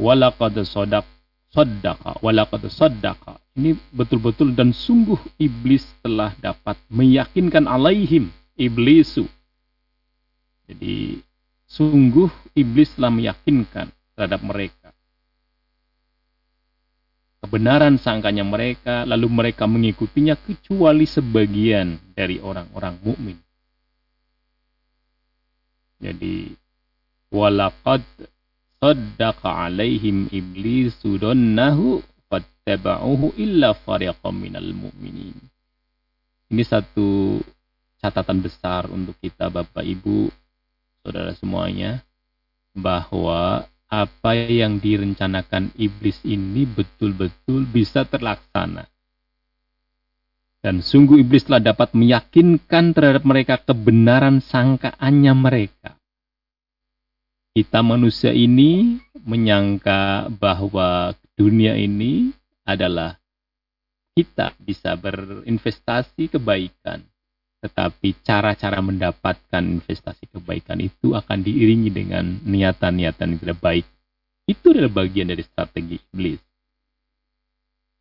walaqad 0.00 0.54
sadaq 0.64 1.06
saddaqa 1.50 2.22
walaqad 2.22 2.66
saddaqa. 2.70 3.38
Ini 3.58 3.74
betul-betul 3.90 4.54
dan 4.54 4.70
sungguh 4.70 5.18
iblis 5.36 5.84
telah 6.00 6.32
dapat 6.38 6.78
meyakinkan 6.88 7.66
alaihim 7.66 8.30
iblisu. 8.54 9.26
Jadi 10.70 11.18
sungguh 11.66 12.30
iblis 12.54 12.94
telah 12.94 13.10
meyakinkan 13.10 13.90
terhadap 14.14 14.40
mereka. 14.46 14.94
Kebenaran 17.40 17.96
sangkanya 17.96 18.44
mereka, 18.44 19.08
lalu 19.08 19.26
mereka 19.32 19.64
mengikutinya 19.64 20.36
kecuali 20.36 21.08
sebagian 21.08 21.96
dari 22.12 22.36
orang-orang 22.36 23.00
mukmin. 23.00 23.40
Jadi 26.00 26.52
walaqad 27.32 28.04
saddaqa 28.80 29.68
alaihim 29.68 30.32
iblisu 30.32 31.20
donnahu 31.20 32.00
fattaba'uhu 32.32 33.36
illa 33.36 33.76
fariqam 33.76 34.32
minal 34.32 34.72
mu'minin. 34.72 35.36
Ini 36.50 36.62
satu 36.64 37.38
catatan 38.00 38.40
besar 38.40 38.88
untuk 38.88 39.20
kita 39.20 39.52
Bapak 39.52 39.84
Ibu, 39.84 40.32
Saudara 41.04 41.36
semuanya, 41.36 42.00
bahwa 42.72 43.68
apa 43.86 44.32
yang 44.32 44.80
direncanakan 44.80 45.76
iblis 45.76 46.16
ini 46.24 46.64
betul-betul 46.64 47.68
bisa 47.68 48.08
terlaksana. 48.08 48.88
Dan 50.60 50.80
sungguh 50.84 51.20
iblis 51.20 51.48
telah 51.48 51.60
dapat 51.60 51.92
meyakinkan 51.96 52.92
terhadap 52.96 53.24
mereka 53.24 53.60
kebenaran 53.60 54.44
sangkaannya 54.44 55.32
mereka 55.36 55.99
kita 57.50 57.82
manusia 57.82 58.30
ini 58.30 59.02
menyangka 59.26 60.30
bahwa 60.30 61.14
dunia 61.34 61.74
ini 61.74 62.30
adalah 62.62 63.18
kita 64.14 64.54
bisa 64.60 64.94
berinvestasi 64.94 66.30
kebaikan. 66.30 67.02
Tetapi 67.60 68.24
cara-cara 68.24 68.80
mendapatkan 68.80 69.60
investasi 69.60 70.32
kebaikan 70.32 70.80
itu 70.80 71.12
akan 71.12 71.44
diiringi 71.44 71.92
dengan 71.92 72.40
niatan-niatan 72.40 73.36
yang 73.36 73.40
tidak 73.40 73.58
baik. 73.60 73.86
Itu 74.48 74.72
adalah 74.72 75.04
bagian 75.04 75.28
dari 75.28 75.44
strategi 75.44 76.00
iblis. 76.00 76.40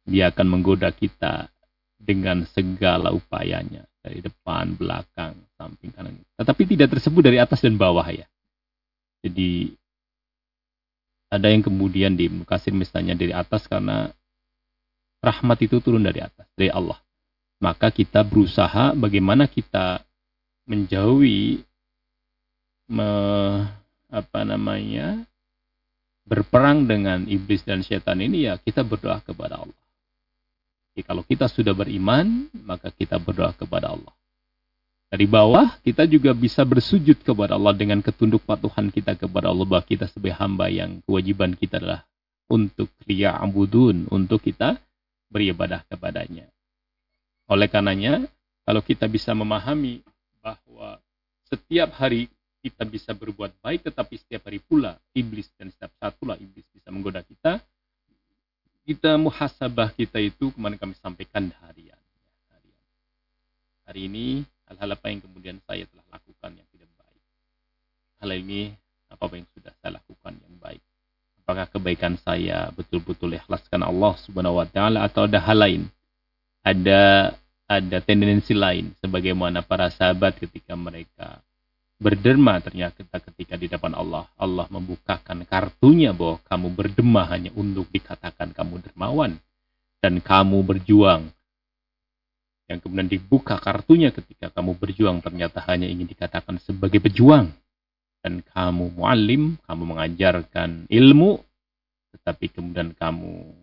Dia 0.08 0.32
akan 0.32 0.48
menggoda 0.48 0.96
kita 0.96 1.52
dengan 2.00 2.48
segala 2.48 3.12
upayanya. 3.12 3.84
Dari 4.00 4.24
depan, 4.24 4.80
belakang, 4.80 5.36
samping, 5.60 5.92
kanan. 5.92 6.24
Tetapi 6.40 6.64
tidak 6.64 6.96
tersebut 6.96 7.20
dari 7.20 7.36
atas 7.36 7.60
dan 7.60 7.76
bawah 7.76 8.08
ya. 8.08 8.24
Jadi 9.20 9.76
ada 11.30 11.48
yang 11.52 11.62
kemudian 11.62 12.18
di 12.18 12.26
Mekasir 12.26 12.74
misalnya 12.74 13.14
dari 13.14 13.30
atas 13.36 13.70
karena 13.70 14.10
rahmat 15.22 15.58
itu 15.62 15.78
turun 15.84 16.02
dari 16.02 16.24
atas, 16.24 16.48
dari 16.58 16.72
Allah. 16.74 16.98
Maka 17.60 17.92
kita 17.92 18.24
berusaha 18.24 18.96
bagaimana 18.96 19.46
kita 19.46 20.02
menjauhi 20.66 21.60
me, 22.90 23.10
apa 24.10 24.42
namanya 24.48 25.28
berperang 26.26 26.86
dengan 26.86 27.26
iblis 27.26 27.66
dan 27.66 27.82
setan 27.82 28.22
ini 28.22 28.50
ya 28.50 28.58
kita 28.58 28.82
berdoa 28.82 29.20
kepada 29.22 29.62
Allah. 29.66 29.82
Jadi 30.94 31.02
kalau 31.06 31.24
kita 31.24 31.46
sudah 31.48 31.72
beriman, 31.72 32.50
maka 32.66 32.90
kita 32.90 33.22
berdoa 33.22 33.54
kepada 33.54 33.94
Allah. 33.94 34.14
Dari 35.10 35.26
bawah 35.26 35.82
kita 35.82 36.06
juga 36.06 36.38
bisa 36.38 36.62
bersujud 36.62 37.26
kepada 37.26 37.58
Allah 37.58 37.74
dengan 37.74 37.98
ketunduk 37.98 38.46
patuhan 38.46 38.94
kita 38.94 39.18
kepada 39.18 39.50
Allah 39.50 39.66
bahwa 39.66 39.82
kita 39.82 40.06
sebagai 40.06 40.38
hamba 40.38 40.70
yang 40.70 41.02
kewajiban 41.02 41.58
kita 41.58 41.82
adalah 41.82 42.06
untuk 42.46 42.94
liya'budun, 43.10 44.14
untuk 44.14 44.46
kita 44.46 44.78
beribadah 45.34 45.82
kepadanya. 45.90 46.46
Oleh 47.50 47.66
karenanya, 47.66 48.30
kalau 48.62 48.86
kita 48.86 49.10
bisa 49.10 49.34
memahami 49.34 50.06
bahwa 50.46 51.02
setiap 51.50 51.90
hari 51.98 52.30
kita 52.62 52.86
bisa 52.86 53.10
berbuat 53.18 53.58
baik, 53.66 53.90
tetapi 53.90 54.14
setiap 54.14 54.46
hari 54.46 54.62
pula 54.62 55.02
iblis 55.18 55.50
dan 55.58 55.74
setiap 55.74 55.90
saat 55.98 56.14
pula 56.22 56.38
iblis 56.38 56.70
bisa 56.70 56.94
menggoda 56.94 57.26
kita, 57.26 57.58
kita 58.86 59.18
muhasabah 59.18 59.90
kita 59.98 60.22
itu 60.22 60.54
kemarin 60.54 60.78
kami 60.78 60.94
sampaikan 61.02 61.50
harian. 61.66 61.98
Hari 63.90 64.06
ini 64.06 64.46
hal-hal 64.70 64.90
apa 64.94 65.06
yang 65.10 65.22
kemudian 65.26 65.58
saya 65.66 65.84
telah 65.90 66.06
lakukan 66.14 66.52
yang 66.54 66.68
tidak 66.70 66.90
baik. 66.96 67.24
Hal 68.22 68.30
ini 68.38 68.62
apa 69.10 69.34
yang 69.34 69.48
sudah 69.58 69.74
saya 69.82 69.92
lakukan 69.98 70.34
yang 70.38 70.56
baik. 70.62 70.82
Apakah 71.42 71.66
kebaikan 71.74 72.14
saya 72.22 72.70
betul-betul 72.78 73.34
ikhlaskan 73.34 73.82
Allah 73.82 74.14
Subhanahu 74.22 74.62
wa 74.62 74.68
taala 74.70 75.02
atau 75.02 75.26
ada 75.26 75.42
hal 75.42 75.58
lain? 75.58 75.82
Ada 76.62 77.34
ada 77.70 77.98
tendensi 78.06 78.54
lain 78.54 78.94
sebagaimana 79.02 79.66
para 79.66 79.90
sahabat 79.90 80.38
ketika 80.38 80.78
mereka 80.78 81.42
berderma 82.00 82.64
ternyata 82.64 83.04
ketika 83.04 83.60
di 83.60 83.68
depan 83.68 83.92
Allah. 83.98 84.26
Allah 84.40 84.66
membukakan 84.72 85.44
kartunya 85.44 86.16
bahwa 86.16 86.40
kamu 86.48 86.68
berdema 86.72 87.28
hanya 87.28 87.52
untuk 87.54 87.92
dikatakan 87.92 88.56
kamu 88.56 88.86
dermawan. 88.86 89.38
Dan 90.00 90.24
kamu 90.24 90.64
berjuang. 90.64 91.28
Yang 92.70 92.86
kemudian 92.86 93.10
dibuka 93.10 93.58
kartunya 93.58 94.14
ketika 94.14 94.54
kamu 94.54 94.78
berjuang 94.78 95.26
ternyata 95.26 95.66
hanya 95.66 95.90
ingin 95.90 96.06
dikatakan 96.06 96.62
sebagai 96.62 97.02
pejuang. 97.02 97.50
Dan 98.22 98.46
kamu 98.46 98.94
mualim, 99.00 99.58
kamu 99.66 99.84
mengajarkan 99.96 100.86
ilmu, 100.92 101.40
tetapi 102.14 102.52
kemudian 102.52 102.94
kamu 102.94 103.56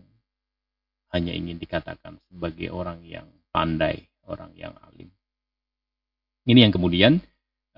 hanya 1.15 1.33
ingin 1.33 1.61
dikatakan 1.61 2.19
sebagai 2.27 2.73
orang 2.75 3.05
yang 3.07 3.29
pandai, 3.55 4.11
orang 4.27 4.51
yang 4.59 4.75
alim. 4.91 5.09
Ini 6.47 6.67
yang 6.67 6.73
kemudian 6.75 7.23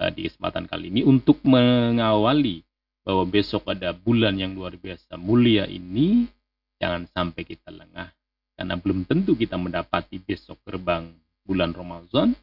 uh, 0.01 0.11
di 0.13 0.29
kesempatan 0.29 0.65
kali 0.65 0.89
ini 0.89 1.01
untuk 1.05 1.41
mengawali 1.45 2.65
bahwa 3.05 3.25
besok 3.25 3.73
ada 3.73 3.97
bulan 3.97 4.37
yang 4.37 4.53
luar 4.53 4.77
biasa 4.77 5.17
mulia 5.17 5.65
ini, 5.65 6.29
jangan 6.77 7.09
sampai 7.09 7.43
kita 7.49 7.73
lengah. 7.73 8.13
Karena 8.59 8.75
belum 8.75 9.07
tentu 9.07 9.39
kita 9.39 9.55
mendapati 9.55 10.19
besok 10.19 10.59
gerbang 10.67 11.07
bulan 11.47 11.71
Ramadan, 11.71 12.35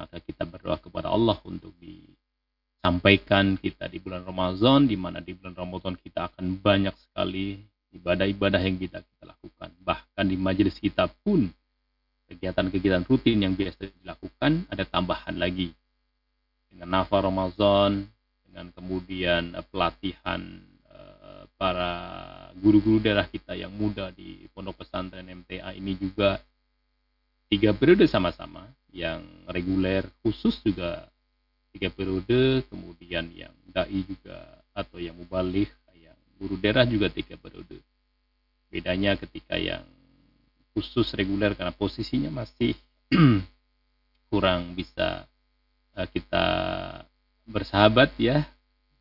maka 0.00 0.16
kita 0.24 0.48
berdoa 0.48 0.80
kepada 0.80 1.12
Allah 1.12 1.36
untuk 1.44 1.76
disampaikan 1.76 3.60
kita 3.60 3.92
di 3.92 4.00
bulan 4.00 4.24
Ramadan, 4.24 4.88
di 4.88 4.96
mana 4.96 5.20
di 5.20 5.36
bulan 5.36 5.52
Ramadan 5.52 6.00
kita 6.00 6.32
akan 6.32 6.64
banyak 6.64 6.96
sekali 6.96 7.60
ibadah-ibadah 7.92 8.56
yang 8.64 8.80
kita 8.80 9.04
kita 9.04 9.24
lakukan. 9.28 9.68
Bahkan 9.84 10.24
di 10.24 10.40
majelis 10.40 10.80
kita 10.80 11.12
pun 11.20 11.52
kegiatan-kegiatan 12.32 13.04
rutin 13.04 13.44
yang 13.44 13.52
biasa 13.52 13.90
dilakukan 14.00 14.64
ada 14.72 14.88
tambahan 14.88 15.36
lagi 15.36 15.76
dengan 16.70 17.02
nafar 17.02 17.26
Ramadan 17.26 18.06
dengan 18.46 18.70
kemudian 18.70 19.58
uh, 19.58 19.66
pelatihan 19.66 20.62
para 21.60 21.92
guru-guru 22.56 23.04
daerah 23.04 23.28
kita 23.28 23.52
yang 23.52 23.68
muda 23.68 24.08
di 24.16 24.48
pondok 24.56 24.80
pesantren 24.80 25.28
MTA 25.28 25.76
ini 25.76 25.92
juga 25.92 26.40
tiga 27.52 27.76
periode 27.76 28.08
sama-sama 28.08 28.64
yang 28.88 29.20
reguler 29.44 30.08
khusus 30.24 30.56
juga 30.64 31.04
tiga 31.68 31.92
periode 31.92 32.64
kemudian 32.72 33.28
yang 33.36 33.52
dai 33.68 34.00
juga 34.08 34.64
atau 34.72 34.96
yang 34.96 35.12
mubalik 35.20 35.68
yang 35.92 36.16
guru 36.40 36.56
daerah 36.56 36.88
juga 36.88 37.12
tiga 37.12 37.36
periode. 37.36 37.84
Bedanya 38.72 39.20
ketika 39.20 39.60
yang 39.60 39.84
khusus 40.72 41.12
reguler 41.12 41.52
karena 41.52 41.76
posisinya 41.76 42.32
masih 42.32 42.72
kurang 44.32 44.72
bisa 44.72 45.28
uh, 45.92 46.08
kita 46.08 46.44
bersahabat 47.44 48.16
ya 48.16 48.48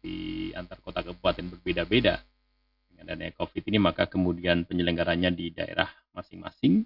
di 0.04 0.50
antar 0.58 0.84
kota 0.84 1.06
kabupaten 1.08 1.56
berbeda-beda 1.56 2.20
dengan 3.00 3.16
adanya 3.16 3.32
COVID 3.40 3.64
ini 3.72 3.80
maka 3.80 4.12
kemudian 4.12 4.68
penyelenggaranya 4.68 5.32
di 5.32 5.56
daerah 5.56 5.88
masing-masing 6.12 6.84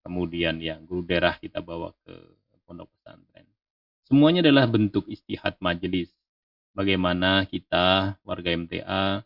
kemudian 0.00 0.56
yang 0.64 0.88
guru 0.88 1.04
daerah 1.04 1.36
kita 1.36 1.60
bawa 1.60 1.92
ke 2.08 2.16
pondok 2.64 2.88
pesantren. 2.96 3.44
Semuanya 4.08 4.40
adalah 4.40 4.64
bentuk 4.64 5.04
istihad 5.12 5.60
majelis. 5.60 6.08
Bagaimana 6.72 7.44
kita 7.44 8.16
warga 8.24 8.48
MTA 8.48 9.20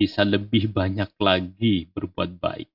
bisa 0.00 0.24
lebih 0.24 0.72
banyak 0.72 1.12
lagi 1.20 1.92
berbuat 1.92 2.40
baik. 2.40 2.72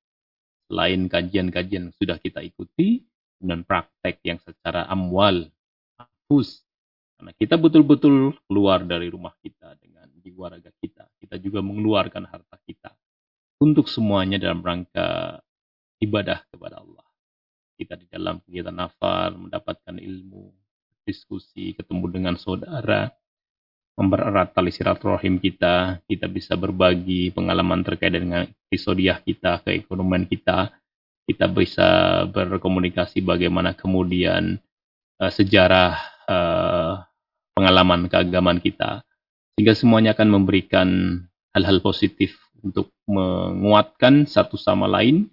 Selain 0.70 1.10
kajian-kajian 1.10 1.90
yang 1.90 1.96
sudah 1.98 2.22
kita 2.22 2.40
ikuti, 2.46 3.02
dan 3.42 3.66
praktek 3.66 4.22
yang 4.22 4.38
secara 4.46 4.86
amwal, 4.86 5.50
hafus. 5.98 6.62
Karena 7.18 7.34
kita 7.34 7.58
betul-betul 7.58 8.38
keluar 8.46 8.86
dari 8.86 9.10
rumah 9.10 9.34
kita 9.42 9.74
dengan 10.22 10.38
jiwa 10.38 10.46
raga 10.54 10.72
kita. 10.78 11.04
Kita 11.18 11.36
juga 11.42 11.66
mengeluarkan 11.66 12.30
harta 12.30 12.58
kita. 12.62 12.94
Untuk 13.62 13.90
semuanya 13.90 14.38
dalam 14.38 14.62
rangka 14.62 15.42
ibadah 16.02 16.46
kepada 16.50 16.82
Allah. 16.82 17.06
Kita 17.78 17.98
di 17.98 18.06
dalam 18.10 18.42
kegiatan 18.46 18.74
nafar, 18.74 19.34
mendapatkan 19.34 19.98
ilmu, 19.98 20.54
diskusi, 21.06 21.74
ketemu 21.74 22.06
dengan 22.14 22.36
saudara, 22.38 23.10
mempererat 23.98 24.54
tali 24.54 24.70
silaturahim 24.70 25.42
kita, 25.42 26.02
kita 26.06 26.30
bisa 26.30 26.54
berbagi 26.58 27.34
pengalaman 27.34 27.82
terkait 27.82 28.14
dengan 28.14 28.46
episodiah 28.70 29.18
kita, 29.22 29.62
keekonomian 29.66 30.30
kita, 30.30 30.74
kita 31.26 31.46
bisa 31.50 31.90
berkomunikasi 32.30 33.22
bagaimana 33.22 33.74
kemudian 33.78 34.62
uh, 35.22 35.32
sejarah 35.34 35.98
uh, 36.30 36.94
pengalaman 37.54 38.10
keagamaan 38.10 38.62
kita, 38.62 39.06
sehingga 39.56 39.74
semuanya 39.76 40.12
akan 40.16 40.30
memberikan 40.42 40.88
hal-hal 41.52 41.84
positif 41.84 42.40
untuk 42.62 42.94
menguatkan 43.10 44.30
satu 44.30 44.56
sama 44.56 44.88
lain, 44.88 45.28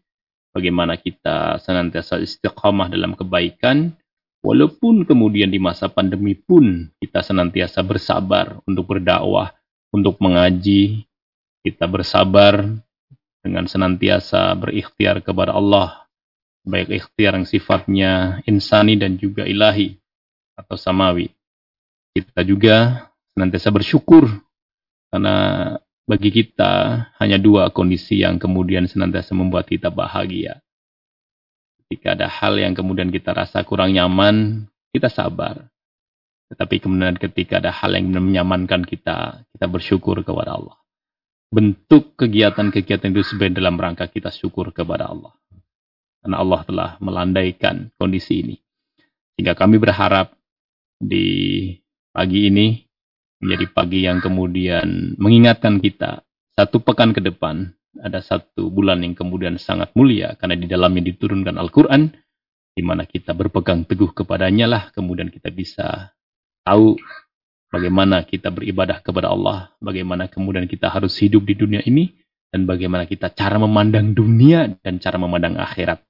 bagaimana 0.51 0.99
kita 0.99 1.61
senantiasa 1.63 2.19
istiqamah 2.19 2.91
dalam 2.91 3.15
kebaikan, 3.15 3.95
Walaupun 4.39 5.03
kemudian 5.03 5.51
di 5.51 5.59
masa 5.59 5.91
pandemi 5.91 6.39
pun 6.39 6.87
kita 7.03 7.27
senantiasa 7.27 7.83
bersabar 7.83 8.63
untuk 8.71 8.95
berdakwah, 8.95 9.51
untuk 9.91 10.15
mengaji, 10.23 11.11
kita 11.67 11.91
bersabar 11.91 12.63
dengan 13.43 13.67
senantiasa 13.67 14.55
berikhtiar 14.55 15.27
kepada 15.27 15.59
Allah, 15.59 16.07
baik 16.63 17.03
ikhtiar 17.03 17.35
yang 17.35 17.51
sifatnya 17.51 18.39
insani 18.47 18.95
dan 18.95 19.19
juga 19.19 19.43
ilahi 19.43 19.99
atau 20.55 20.79
samawi. 20.79 21.35
Kita 22.15 22.47
juga 22.47 23.08
senantiasa 23.38 23.70
bersyukur 23.70 24.27
karena 25.14 25.37
bagi 26.11 26.35
kita 26.35 27.07
hanya 27.22 27.38
dua 27.38 27.70
kondisi 27.70 28.18
yang 28.18 28.42
kemudian 28.42 28.90
senantiasa 28.90 29.31
membuat 29.38 29.70
kita 29.70 29.94
bahagia. 29.94 30.59
Jika 31.87 32.18
ada 32.18 32.27
hal 32.27 32.59
yang 32.59 32.74
kemudian 32.74 33.14
kita 33.14 33.31
rasa 33.31 33.62
kurang 33.62 33.94
nyaman, 33.94 34.66
kita 34.90 35.07
sabar. 35.07 35.70
Tetapi 36.51 36.83
kemudian 36.83 37.14
ketika 37.14 37.62
ada 37.62 37.70
hal 37.70 37.94
yang 37.94 38.11
menyamankan 38.11 38.83
kita, 38.83 39.46
kita 39.55 39.66
bersyukur 39.70 40.18
kepada 40.27 40.59
Allah. 40.59 40.77
Bentuk 41.48 42.18
kegiatan-kegiatan 42.18 43.09
itu 43.14 43.22
sebenarnya 43.22 43.62
dalam 43.62 43.79
rangka 43.79 44.11
kita 44.11 44.35
syukur 44.35 44.74
kepada 44.74 45.14
Allah. 45.14 45.33
Karena 46.24 46.37
Allah 46.42 46.61
telah 46.66 46.90
melandaikan 46.98 47.94
kondisi 47.94 48.42
ini. 48.42 48.57
Sehingga 49.37 49.55
kami 49.55 49.79
berharap 49.79 50.35
di 50.98 51.72
pagi 52.11 52.51
ini 52.51 52.88
menjadi 53.38 53.66
pagi 53.70 54.01
yang 54.07 54.18
kemudian 54.18 55.14
mengingatkan 55.18 55.79
kita 55.79 56.27
satu 56.59 56.83
pekan 56.83 57.14
ke 57.14 57.22
depan 57.22 57.70
ada 57.98 58.18
satu 58.22 58.70
bulan 58.70 59.03
yang 59.03 59.14
kemudian 59.14 59.59
sangat 59.59 59.94
mulia 59.94 60.35
karena 60.38 60.59
di 60.59 60.66
dalamnya 60.66 61.11
diturunkan 61.14 61.55
Al-Quran 61.59 62.11
di 62.74 62.83
mana 62.83 63.07
kita 63.07 63.35
berpegang 63.35 63.87
teguh 63.87 64.11
kepadanya 64.14 64.66
lah 64.66 64.83
kemudian 64.90 65.31
kita 65.31 65.51
bisa 65.51 66.14
tahu 66.66 66.98
bagaimana 67.72 68.24
kita 68.24 68.48
beribadah 68.53 69.01
kepada 69.05 69.33
Allah, 69.33 69.72
bagaimana 69.79 70.27
kemudian 70.29 70.64
kita 70.68 70.88
harus 70.88 71.16
hidup 71.20 71.44
di 71.44 71.55
dunia 71.57 71.85
ini 71.85 72.16
dan 72.48 72.64
bagaimana 72.64 73.05
kita 73.05 73.33
cara 73.33 73.61
memandang 73.61 74.16
dunia 74.16 74.68
dan 74.81 75.01
cara 75.01 75.20
memandang 75.20 75.61
akhirat. 75.61 76.01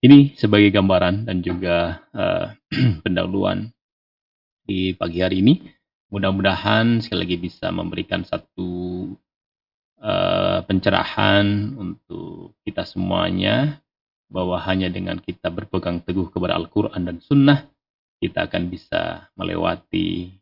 Ini 0.00 0.34
sebagai 0.34 0.72
gambaran 0.72 1.28
dan 1.28 1.44
juga 1.44 2.02
uh, 2.16 2.56
pendahuluan 3.04 3.70
di 4.64 4.96
pagi 4.96 5.20
hari 5.20 5.44
ini. 5.44 5.54
Mudah-mudahan 6.10 6.98
sekali 6.98 7.22
lagi 7.22 7.36
bisa 7.38 7.70
memberikan 7.70 8.26
satu 8.26 8.70
uh, 10.02 10.58
pencerahan 10.66 11.46
untuk 11.78 12.58
kita 12.66 12.82
semuanya 12.82 13.78
bahwa 14.26 14.58
hanya 14.66 14.90
dengan 14.90 15.22
kita 15.22 15.54
berpegang 15.54 16.02
teguh 16.02 16.30
kepada 16.34 16.58
Al-Quran 16.58 17.02
dan 17.06 17.22
Sunnah 17.22 17.66
kita 18.18 18.50
akan 18.50 18.68
bisa 18.68 19.30
melewati 19.38 20.34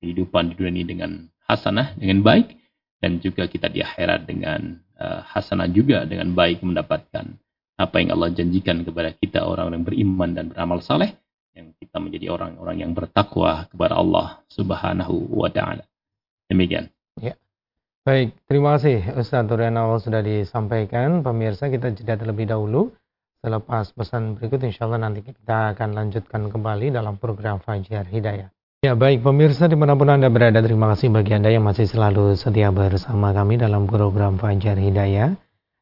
kehidupan 0.00 0.50
di 0.50 0.54
dunia 0.56 0.72
ini 0.72 0.82
dengan 0.86 1.10
hasanah, 1.50 1.98
dengan 1.98 2.22
baik 2.22 2.54
dan 3.02 3.18
juga 3.18 3.50
kita 3.50 3.66
di 3.66 3.82
akhirat 3.82 4.24
dengan 4.30 4.78
uh, 4.98 5.26
hasanah 5.26 5.68
juga 5.74 6.06
dengan 6.08 6.32
baik 6.32 6.62
mendapatkan 6.62 7.34
apa 7.76 7.94
yang 8.00 8.16
Allah 8.16 8.32
janjikan 8.32 8.80
kepada 8.86 9.12
kita 9.12 9.44
orang-orang 9.44 9.84
beriman 9.84 10.30
dan 10.32 10.44
beramal 10.48 10.80
saleh 10.80 11.12
yang 11.56 11.72
kita 11.80 11.96
menjadi 11.96 12.26
orang-orang 12.36 12.76
yang 12.84 12.92
bertakwa 12.92 13.64
kepada 13.72 13.96
Allah 13.96 14.44
Subhanahu 14.52 15.32
wa 15.32 15.48
taala. 15.48 15.88
Demikian. 16.52 16.92
Ya. 17.16 17.32
Baik, 18.04 18.36
terima 18.44 18.76
kasih 18.76 19.16
Ustaz 19.16 19.48
Durian 19.48 19.80
awal 19.80 19.96
sudah 19.98 20.20
disampaikan. 20.20 21.24
Pemirsa 21.24 21.72
kita 21.72 21.96
jeda 21.96 22.20
terlebih 22.20 22.44
dahulu. 22.44 22.92
Selepas 23.40 23.88
pesan 23.96 24.36
berikut 24.36 24.60
insya 24.68 24.84
Allah 24.84 25.08
nanti 25.08 25.24
kita 25.24 25.72
akan 25.72 25.96
lanjutkan 25.96 26.52
kembali 26.52 26.92
dalam 26.92 27.16
program 27.16 27.56
Fajar 27.64 28.04
Hidayah. 28.04 28.52
Ya 28.84 28.92
baik 28.92 29.24
pemirsa 29.24 29.64
di 29.64 29.80
mana 29.80 29.96
pun 29.96 30.12
Anda 30.12 30.28
berada 30.28 30.60
terima 30.60 30.92
kasih 30.92 31.08
bagi 31.08 31.32
Anda 31.32 31.48
yang 31.48 31.64
masih 31.64 31.88
selalu 31.88 32.36
setia 32.36 32.68
bersama 32.68 33.32
kami 33.32 33.56
dalam 33.56 33.88
program 33.88 34.36
Fajar 34.36 34.76
Hidayah. 34.76 35.32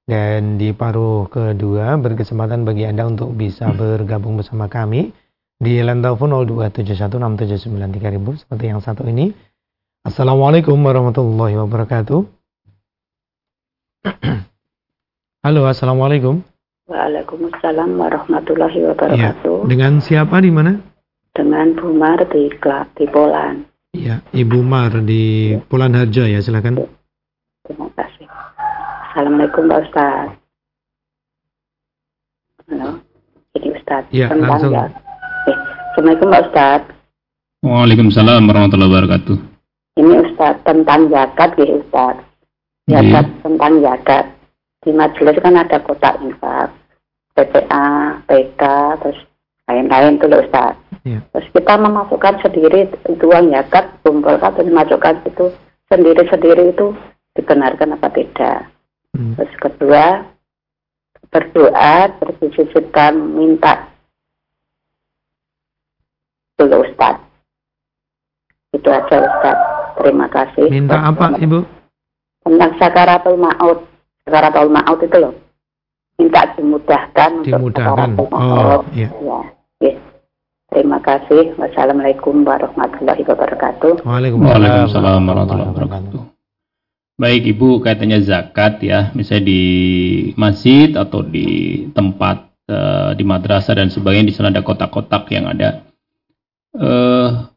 Dan 0.04 0.60
di 0.60 0.70
paruh 0.70 1.26
kedua 1.26 1.96
berkesempatan 1.98 2.62
bagi 2.62 2.86
Anda 2.86 3.08
untuk 3.10 3.34
bisa 3.34 3.72
bergabung 3.72 4.38
bersama 4.38 4.68
kami 4.68 5.23
di 5.64 5.80
line 5.80 6.04
telepon 6.04 6.44
02716793000 6.44 8.44
seperti 8.44 8.64
yang 8.68 8.84
satu 8.84 9.08
ini. 9.08 9.32
Assalamualaikum 10.04 10.76
warahmatullahi 10.76 11.56
wabarakatuh. 11.56 12.20
Halo, 15.44 15.64
Assalamualaikum. 15.64 16.44
Waalaikumsalam 16.84 17.96
warahmatullahi 17.96 18.84
wabarakatuh. 18.92 19.64
Ya, 19.64 19.68
dengan 19.72 20.04
siapa 20.04 20.44
di 20.44 20.52
mana? 20.52 20.76
Dengan 21.32 21.72
Bu 21.72 21.96
Mar 21.96 22.20
di, 22.28 22.52
di 23.00 23.04
Polan. 23.08 23.64
Ya, 23.96 24.20
Ibu 24.36 24.60
Mar 24.60 24.92
di 25.00 25.56
Polan 25.72 25.96
Harja 25.96 26.28
ya, 26.28 26.44
silakan. 26.44 26.84
Terima 27.64 27.88
kasih. 27.96 28.28
Assalamualaikum 29.08 29.72
Pak 29.72 29.80
Ustaz. 29.88 30.36
Halo, 32.68 33.00
ini 33.56 33.72
Ustaz. 33.72 34.04
Ya, 34.12 34.28
langsung. 34.28 34.76
Ya. 34.76 35.03
Assalamualaikum 35.94 36.34
Pak 36.34 36.44
Ustaz. 36.50 36.82
Waalaikumsalam 37.62 38.50
warahmatullahi 38.50 38.90
wabarakatuh. 38.90 39.36
Ini 39.94 40.14
Ustaz 40.26 40.58
tentang 40.66 41.06
zakat 41.06 41.54
ya 41.54 41.70
Ustaz. 41.70 42.18
Zakat 42.90 43.26
yeah. 43.30 43.42
tentang 43.46 43.72
zakat. 43.78 44.26
Di 44.82 44.90
majelis 44.90 45.38
kan 45.38 45.54
ada 45.54 45.78
kotak 45.78 46.18
infak, 46.18 46.74
PPA, 47.38 48.18
PK, 48.26 48.62
terus 49.06 49.18
lain-lain 49.70 50.18
tuh 50.18 50.34
Ustaz. 50.34 50.74
Yeah. 51.06 51.22
Terus 51.30 51.46
kita 51.54 51.78
memasukkan 51.78 52.42
sendiri 52.42 52.90
uang 53.14 53.54
zakat, 53.54 53.86
kumpulkan 54.02 54.50
terus 54.50 54.66
dimasukkan 54.66 55.16
itu 55.30 55.46
sendiri-sendiri 55.94 56.74
itu 56.74 56.90
dibenarkan 57.38 57.94
apa 57.94 58.10
tidak. 58.10 58.66
Hmm. 59.14 59.38
Terus 59.38 59.54
kedua 59.62 60.26
berdoa 61.30 62.10
terus 62.18 62.36
disisipkan 62.42 63.14
minta 63.38 63.93
dulu 66.58 66.86
Ustaz. 66.86 67.18
Itu 68.74 68.88
aja 68.90 69.16
Ustaz. 69.22 69.58
Terima 69.98 70.26
kasih. 70.26 70.66
Minta 70.70 70.98
apa 70.98 71.38
Ibu? 71.38 71.62
Tentang 72.44 72.72
sakaratul 72.76 73.38
maut. 73.38 73.86
Sakaratul 74.26 74.70
maut 74.70 74.98
itu 75.02 75.16
loh. 75.16 75.34
Minta 76.18 76.46
dimudahkan. 76.54 77.30
Dimudahkan. 77.46 78.08
Untuk 78.14 78.30
oh 78.30 78.82
iya. 78.94 79.10
Ya. 79.10 79.40
Yes. 79.82 79.98
Terima 80.74 80.98
kasih. 80.98 81.54
Wassalamualaikum 81.54 82.42
warahmatullahi 82.42 83.22
wabarakatuh. 83.22 84.02
Waalaikumsalam 84.02 85.22
warahmatullahi 85.22 85.70
wabarakatuh. 85.70 86.34
Baik 87.14 87.54
Ibu, 87.54 87.78
kaitannya 87.78 88.26
zakat 88.26 88.82
ya, 88.82 89.14
misalnya 89.14 89.46
di 89.46 89.62
masjid 90.34 90.90
atau 90.98 91.22
di 91.22 91.86
tempat 91.94 92.50
uh, 92.66 93.14
di 93.14 93.22
madrasah 93.22 93.78
dan 93.78 93.86
sebagainya 93.86 94.26
di 94.26 94.34
sana 94.34 94.50
ada 94.50 94.66
kotak-kotak 94.66 95.30
yang 95.30 95.46
ada 95.46 95.86
uh, 96.78 97.50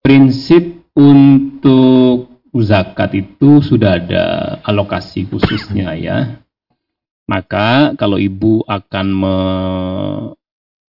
prinsip 0.00 0.86
untuk 0.96 2.32
zakat 2.56 3.12
itu 3.12 3.60
sudah 3.60 4.00
ada 4.00 4.24
alokasi 4.64 5.28
khususnya 5.28 5.92
ya. 6.06 6.40
Maka 7.26 7.98
kalau 7.98 8.22
ibu 8.22 8.62
akan 8.70 9.06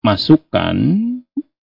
memasukkan 0.03 0.75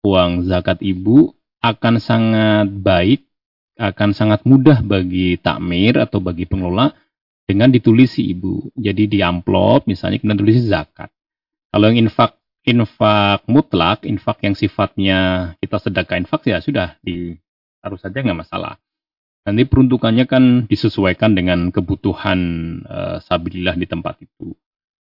uang 0.05 0.31
zakat 0.47 0.79
ibu 0.79 1.35
akan 1.59 1.99
sangat 1.99 2.71
baik, 2.71 3.27
akan 3.75 4.15
sangat 4.15 4.47
mudah 4.47 4.79
bagi 4.79 5.35
takmir 5.41 5.99
atau 5.99 6.23
bagi 6.23 6.47
pengelola 6.47 6.95
dengan 7.43 7.67
ditulisi 7.67 8.31
ibu. 8.31 8.71
Jadi 8.79 9.11
di 9.11 9.19
amplop 9.19 9.91
misalnya 9.91 10.23
kita 10.23 10.39
tulis 10.39 10.63
zakat. 10.63 11.11
Kalau 11.73 11.91
yang 11.91 12.07
infak 12.07 12.39
infak 12.65 13.45
mutlak, 13.45 14.03
infak 14.09 14.41
yang 14.41 14.57
sifatnya 14.57 15.53
kita 15.61 15.77
sedekah 15.77 16.17
infak 16.17 16.41
ya 16.49 16.57
sudah 16.57 16.97
harus 17.85 17.99
saja 18.01 18.25
nggak 18.25 18.41
masalah. 18.41 18.81
Nanti 19.45 19.69
peruntukannya 19.69 20.25
kan 20.25 20.65
disesuaikan 20.65 21.37
dengan 21.37 21.69
kebutuhan 21.69 22.39
uh, 22.89 23.17
sabilillah 23.21 23.77
di 23.77 23.85
tempat 23.85 24.17
itu. 24.25 24.57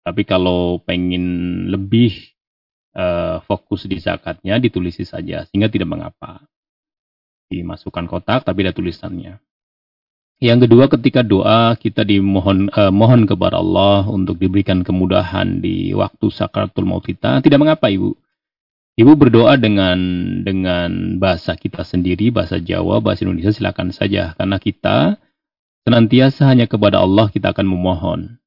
Tapi 0.05 0.21
kalau 0.21 0.77
pengen 0.85 1.65
lebih 1.73 2.13
uh, 2.93 3.41
fokus 3.49 3.89
di 3.89 3.97
zakatnya, 3.97 4.61
ditulisi 4.61 5.01
saja 5.01 5.49
sehingga 5.49 5.65
tidak 5.73 5.89
mengapa. 5.89 6.45
Dimasukkan 7.49 8.05
kotak 8.05 8.45
tapi 8.45 8.61
ada 8.61 8.77
tulisannya. 8.77 9.41
Yang 10.39 10.71
kedua 10.71 10.87
ketika 10.87 11.19
doa 11.19 11.75
kita 11.75 12.07
dimohon 12.07 12.71
uh, 12.71 12.87
mohon 12.95 13.27
kepada 13.27 13.59
Allah 13.59 14.07
untuk 14.07 14.39
diberikan 14.39 14.87
kemudahan 14.87 15.59
di 15.59 15.91
waktu 15.91 16.31
sakaratul 16.31 16.87
maut 16.87 17.03
kita, 17.03 17.43
tidak 17.43 17.59
mengapa 17.59 17.91
Ibu. 17.91 18.15
Ibu 18.95 19.11
berdoa 19.19 19.59
dengan 19.59 19.99
dengan 20.47 21.19
bahasa 21.19 21.59
kita 21.59 21.83
sendiri, 21.83 22.31
bahasa 22.31 22.55
Jawa, 22.55 23.03
bahasa 23.03 23.27
Indonesia 23.27 23.51
silakan 23.51 23.91
saja 23.91 24.31
karena 24.39 24.63
kita 24.63 25.19
senantiasa 25.83 26.47
hanya 26.47 26.71
kepada 26.71 27.03
Allah 27.03 27.27
kita 27.27 27.51
akan 27.51 27.67
memohon. 27.67 28.39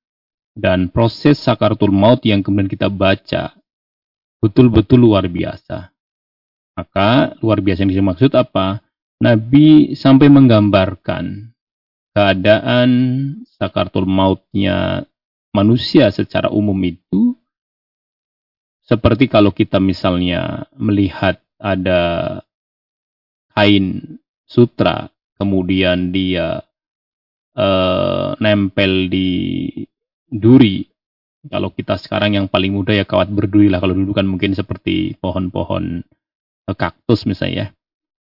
Dan 0.57 0.89
proses 0.89 1.41
sakaratul 1.45 1.93
maut 1.93 2.25
yang 2.25 2.41
kemudian 2.41 2.73
kita 2.73 2.89
baca 2.89 3.53
betul-betul 4.41 4.97
luar 4.97 5.29
biasa. 5.29 5.93
Maka 6.73 7.37
luar 7.45 7.61
biasa 7.61 7.85
yang 7.85 7.93
dimaksud 7.93 8.33
apa? 8.33 8.81
Nabi 9.21 9.93
sampai 9.93 10.33
menggambarkan 10.33 11.52
keadaan 12.13 12.91
sakartul 13.57 14.05
mautnya 14.05 15.09
manusia 15.53 16.09
secara 16.13 16.49
umum 16.53 16.77
itu 16.85 17.37
seperti 18.85 19.29
kalau 19.31 19.53
kita 19.53 19.81
misalnya 19.81 20.69
melihat 20.77 21.41
ada 21.57 22.43
kain 23.57 24.19
sutra 24.45 25.09
kemudian 25.41 26.13
dia 26.13 26.61
uh, 27.57 28.37
nempel 28.37 29.09
di 29.09 29.69
duri 30.29 30.85
kalau 31.49 31.75
kita 31.75 31.99
sekarang 31.99 32.39
yang 32.39 32.47
paling 32.47 32.71
mudah 32.71 32.95
ya 32.95 33.07
kawat 33.09 33.33
berduri 33.33 33.67
lah 33.67 33.83
kalau 33.83 33.97
dulu 33.97 34.13
kan 34.15 34.29
mungkin 34.29 34.55
seperti 34.55 35.17
pohon-pohon 35.19 36.05
uh, 36.69 36.77
kaktus 36.77 37.25
misalnya 37.25 37.55
ya. 37.55 37.67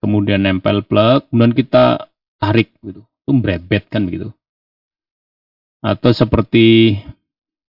kemudian 0.04 0.44
nempel 0.44 0.84
plek 0.84 1.28
kemudian 1.32 1.54
kita 1.56 2.08
tarik 2.38 2.70
gitu 2.84 3.02
itu 3.28 3.36
merebet 3.36 3.84
kan 3.92 4.08
begitu. 4.08 4.32
Atau 5.84 6.16
seperti 6.16 6.96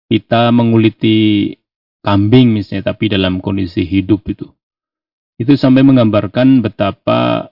kita 0.05 0.53
menguliti 0.53 1.57
kambing 2.05 2.53
misalnya, 2.53 2.93
tapi 2.93 3.09
dalam 3.09 3.41
kondisi 3.41 3.81
hidup 3.81 4.21
itu. 4.29 4.45
Itu 5.41 5.57
sampai 5.57 5.81
menggambarkan 5.81 6.61
betapa 6.61 7.49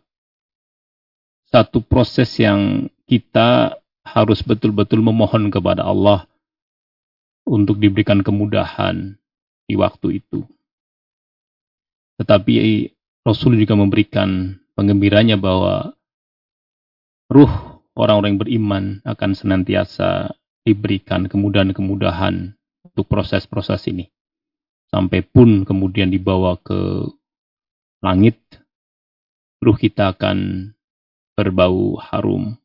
satu 1.49 1.81
proses 1.81 2.29
yang 2.37 2.93
kita 3.09 3.81
harus 4.05 4.45
betul-betul 4.45 5.01
memohon 5.01 5.49
kepada 5.49 5.81
Allah 5.81 6.29
untuk 7.41 7.81
diberikan 7.81 8.21
kemudahan 8.21 9.17
di 9.65 9.73
waktu 9.73 10.21
itu. 10.21 10.45
Tetapi 12.21 12.53
Rasul 13.25 13.57
juga 13.57 13.73
memberikan 13.73 14.61
penggembiranya 14.77 15.41
bahwa 15.41 15.97
ruh 17.33 17.74
orang-orang 17.95 18.35
yang 18.35 18.41
beriman 18.41 18.83
akan 19.07 19.31
senantiasa 19.33 20.35
diberikan 20.67 21.31
kemudahan-kemudahan 21.31 22.53
untuk 22.83 23.05
proses-proses 23.07 23.87
ini. 23.89 24.11
Sampai 24.91 25.23
pun 25.25 25.63
kemudian 25.63 26.11
dibawa 26.11 26.59
ke 26.61 27.09
langit, 28.03 28.37
ruh 29.63 29.75
kita 29.75 30.13
akan 30.13 30.71
berbau 31.35 31.97
harum. 31.99 32.55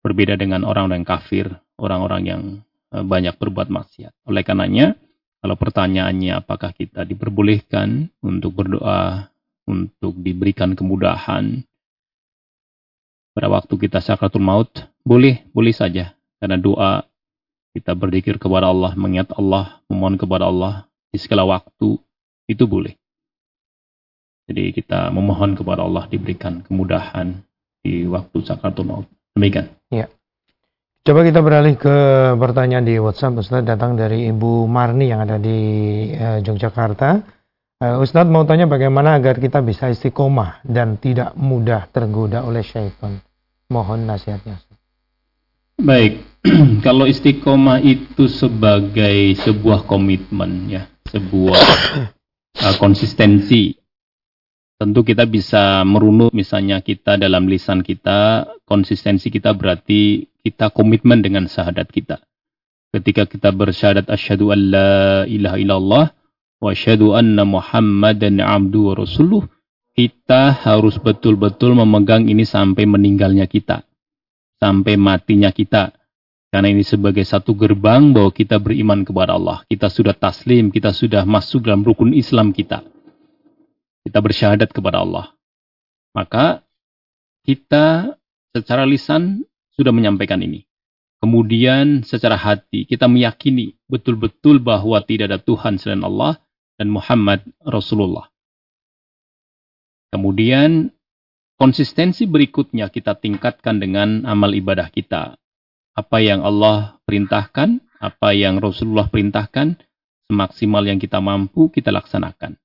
Berbeda 0.00 0.38
dengan 0.40 0.64
orang-orang 0.64 1.04
kafir, 1.04 1.50
orang-orang 1.76 2.22
yang 2.24 2.42
eh, 2.94 3.04
banyak 3.04 3.36
berbuat 3.36 3.68
maksiat. 3.68 4.12
Oleh 4.24 4.40
karenanya, 4.40 4.96
kalau 5.40 5.56
pertanyaannya 5.56 6.40
apakah 6.40 6.72
kita 6.72 7.04
diperbolehkan 7.04 8.08
untuk 8.24 8.60
berdoa, 8.60 9.28
untuk 9.68 10.16
diberikan 10.20 10.72
kemudahan, 10.72 11.64
pada 13.40 13.56
waktu 13.56 13.72
kita 13.72 14.04
sakratul 14.04 14.44
maut, 14.44 14.68
boleh, 15.00 15.48
boleh 15.56 15.72
saja. 15.72 16.12
Karena 16.36 16.60
doa, 16.60 17.08
kita 17.72 17.96
berzikir 17.96 18.36
kepada 18.36 18.68
Allah, 18.68 18.92
mengingat 18.92 19.32
Allah, 19.32 19.80
memohon 19.88 20.20
kepada 20.20 20.44
Allah 20.44 20.84
di 21.08 21.16
segala 21.16 21.48
waktu, 21.48 21.96
itu 22.52 22.64
boleh. 22.68 23.00
Jadi 24.44 24.76
kita 24.76 25.08
memohon 25.08 25.56
kepada 25.56 25.88
Allah 25.88 26.04
diberikan 26.12 26.60
kemudahan 26.68 27.40
di 27.80 28.04
waktu 28.04 28.44
sakratul 28.44 28.84
maut. 28.84 29.08
Demikian. 29.32 29.72
Ya. 29.88 30.12
Coba 31.00 31.24
kita 31.24 31.40
beralih 31.40 31.80
ke 31.80 31.96
pertanyaan 32.36 32.84
di 32.84 33.00
WhatsApp 33.00 33.40
Ustaz 33.40 33.64
datang 33.64 33.96
dari 33.96 34.28
Ibu 34.28 34.68
Marni 34.68 35.08
yang 35.08 35.24
ada 35.24 35.40
di 35.40 35.56
uh, 36.12 36.44
Yogyakarta. 36.44 37.24
Uh, 37.80 38.04
Ustadz 38.04 38.28
mau 38.28 38.44
tanya 38.44 38.68
bagaimana 38.68 39.16
agar 39.16 39.40
kita 39.40 39.64
bisa 39.64 39.88
istiqomah 39.88 40.60
dan 40.60 41.00
tidak 41.00 41.32
mudah 41.40 41.88
tergoda 41.88 42.44
oleh 42.44 42.60
syaitan. 42.60 43.29
Mohon 43.70 44.10
nasihatnya. 44.10 44.58
Baik, 45.80 46.20
kalau 46.86 47.06
istiqomah 47.06 47.78
itu 47.80 48.26
sebagai 48.26 49.38
sebuah 49.40 49.86
komitmen 49.86 50.68
ya, 50.68 50.90
sebuah 51.06 51.56
uh, 52.66 52.76
konsistensi. 52.82 53.78
Tentu 54.80 55.04
kita 55.04 55.28
bisa 55.28 55.84
merunut 55.84 56.32
misalnya 56.32 56.80
kita 56.82 57.14
dalam 57.20 57.46
lisan 57.46 57.84
kita, 57.84 58.48
konsistensi 58.64 59.28
kita 59.28 59.52
berarti 59.52 60.24
kita 60.40 60.72
komitmen 60.72 61.20
dengan 61.20 61.46
syahadat 61.46 61.88
kita. 61.92 62.16
Ketika 62.90 63.28
kita 63.28 63.54
bersyahadat 63.54 64.08
asyhadu 64.08 64.50
an 64.50 64.60
la 64.72 64.92
ilaha 65.28 65.56
illallah 65.60 66.06
wa 66.64 66.68
asyhadu 66.72 67.12
anna 67.12 67.44
muhammadan 67.44 68.40
abdu 68.40 68.88
wa 68.90 68.94
rasuluh, 68.98 69.44
kita 70.00 70.56
harus 70.64 70.96
betul-betul 70.96 71.76
memegang 71.76 72.24
ini 72.24 72.48
sampai 72.48 72.88
meninggalnya 72.88 73.44
kita. 73.44 73.84
Sampai 74.56 74.96
matinya 74.96 75.52
kita. 75.52 75.92
Karena 76.48 76.72
ini 76.72 76.80
sebagai 76.80 77.20
satu 77.20 77.52
gerbang 77.52 78.16
bahwa 78.16 78.32
kita 78.32 78.56
beriman 78.56 79.04
kepada 79.04 79.36
Allah. 79.36 79.60
Kita 79.68 79.92
sudah 79.92 80.16
taslim, 80.16 80.72
kita 80.72 80.96
sudah 80.96 81.28
masuk 81.28 81.68
dalam 81.68 81.84
rukun 81.84 82.16
Islam 82.16 82.56
kita. 82.56 82.80
Kita 84.00 84.18
bersyahadat 84.24 84.72
kepada 84.72 85.04
Allah. 85.04 85.36
Maka 86.16 86.64
kita 87.44 88.16
secara 88.56 88.88
lisan 88.88 89.44
sudah 89.76 89.92
menyampaikan 89.92 90.40
ini. 90.40 90.64
Kemudian 91.20 92.08
secara 92.08 92.40
hati 92.40 92.88
kita 92.88 93.04
meyakini 93.04 93.76
betul-betul 93.84 94.64
bahwa 94.64 94.96
tidak 95.04 95.28
ada 95.28 95.38
Tuhan 95.44 95.76
selain 95.76 96.00
Allah 96.00 96.40
dan 96.80 96.88
Muhammad 96.88 97.44
Rasulullah. 97.60 98.29
Kemudian 100.10 100.90
konsistensi 101.54 102.26
berikutnya 102.26 102.90
kita 102.90 103.14
tingkatkan 103.18 103.78
dengan 103.78 104.26
amal 104.26 104.50
ibadah 104.50 104.90
kita. 104.90 105.38
Apa 105.94 106.18
yang 106.18 106.42
Allah 106.42 106.98
perintahkan, 107.06 107.78
apa 108.02 108.28
yang 108.34 108.58
Rasulullah 108.58 109.06
perintahkan, 109.06 109.78
semaksimal 110.30 110.86
yang 110.86 110.98
kita 110.98 111.18
mampu 111.18 111.70
kita 111.70 111.90
laksanakan. 111.94 112.58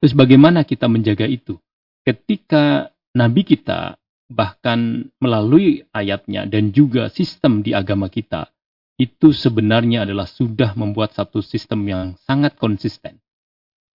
Terus 0.00 0.12
bagaimana 0.12 0.64
kita 0.68 0.88
menjaga 0.88 1.24
itu? 1.24 1.56
Ketika 2.04 2.92
Nabi 3.16 3.44
kita 3.44 3.96
bahkan 4.28 5.08
melalui 5.20 5.84
ayatnya 5.92 6.44
dan 6.44 6.72
juga 6.72 7.08
sistem 7.08 7.60
di 7.64 7.72
agama 7.72 8.08
kita, 8.12 8.52
itu 9.00 9.34
sebenarnya 9.34 10.06
adalah 10.06 10.28
sudah 10.28 10.76
membuat 10.78 11.16
satu 11.16 11.40
sistem 11.40 11.80
yang 11.88 12.04
sangat 12.24 12.54
konsisten. 12.60 13.18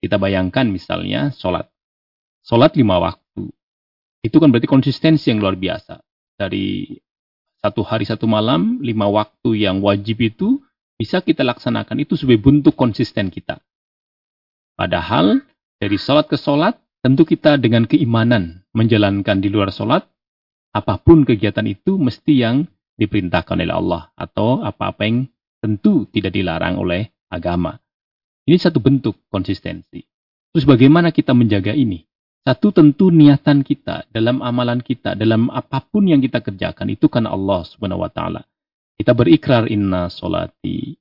Kita 0.00 0.20
bayangkan 0.20 0.68
misalnya 0.68 1.32
sholat 1.32 1.73
sholat 2.44 2.76
lima 2.76 3.00
waktu. 3.00 3.48
Itu 4.20 4.38
kan 4.38 4.52
berarti 4.52 4.68
konsistensi 4.68 5.32
yang 5.32 5.40
luar 5.40 5.56
biasa. 5.56 6.00
Dari 6.36 6.96
satu 7.64 7.80
hari 7.80 8.04
satu 8.04 8.28
malam, 8.28 8.84
lima 8.84 9.08
waktu 9.08 9.64
yang 9.64 9.80
wajib 9.80 10.20
itu 10.20 10.60
bisa 11.00 11.24
kita 11.24 11.40
laksanakan. 11.42 12.04
Itu 12.04 12.20
sebagai 12.20 12.44
bentuk 12.44 12.76
konsisten 12.76 13.32
kita. 13.32 13.60
Padahal 14.76 15.40
dari 15.80 15.96
sholat 15.96 16.28
ke 16.28 16.36
sholat, 16.36 16.76
tentu 17.00 17.24
kita 17.24 17.56
dengan 17.56 17.88
keimanan 17.88 18.64
menjalankan 18.76 19.40
di 19.40 19.48
luar 19.48 19.72
sholat, 19.72 20.04
apa 20.76 21.00
pun 21.00 21.24
kegiatan 21.24 21.64
itu 21.64 21.96
mesti 21.96 22.32
yang 22.36 22.68
diperintahkan 23.00 23.60
oleh 23.60 23.74
Allah. 23.74 24.02
Atau 24.16 24.60
apa-apa 24.64 25.04
yang 25.04 25.28
tentu 25.60 26.04
tidak 26.12 26.36
dilarang 26.36 26.76
oleh 26.80 27.12
agama. 27.32 27.80
Ini 28.44 28.60
satu 28.60 28.80
bentuk 28.80 29.24
konsistensi. 29.32 30.04
Terus 30.52 30.64
bagaimana 30.68 31.08
kita 31.08 31.32
menjaga 31.32 31.72
ini? 31.72 32.04
Satu 32.44 32.76
tentu 32.76 33.08
niatan 33.08 33.64
kita 33.64 34.04
dalam 34.12 34.44
amalan 34.44 34.84
kita, 34.84 35.16
dalam 35.16 35.48
apa 35.48 35.80
pun 35.80 36.04
yang 36.04 36.20
kita 36.20 36.44
kerjakan 36.44 36.92
itu 36.92 37.08
karena 37.08 37.32
Allah 37.32 37.64
Subhanahu 37.64 38.04
wa 38.04 38.12
taala. 38.12 38.44
Kita 39.00 39.16
berikrar 39.16 39.64
inna 39.72 40.12
solati 40.12 40.92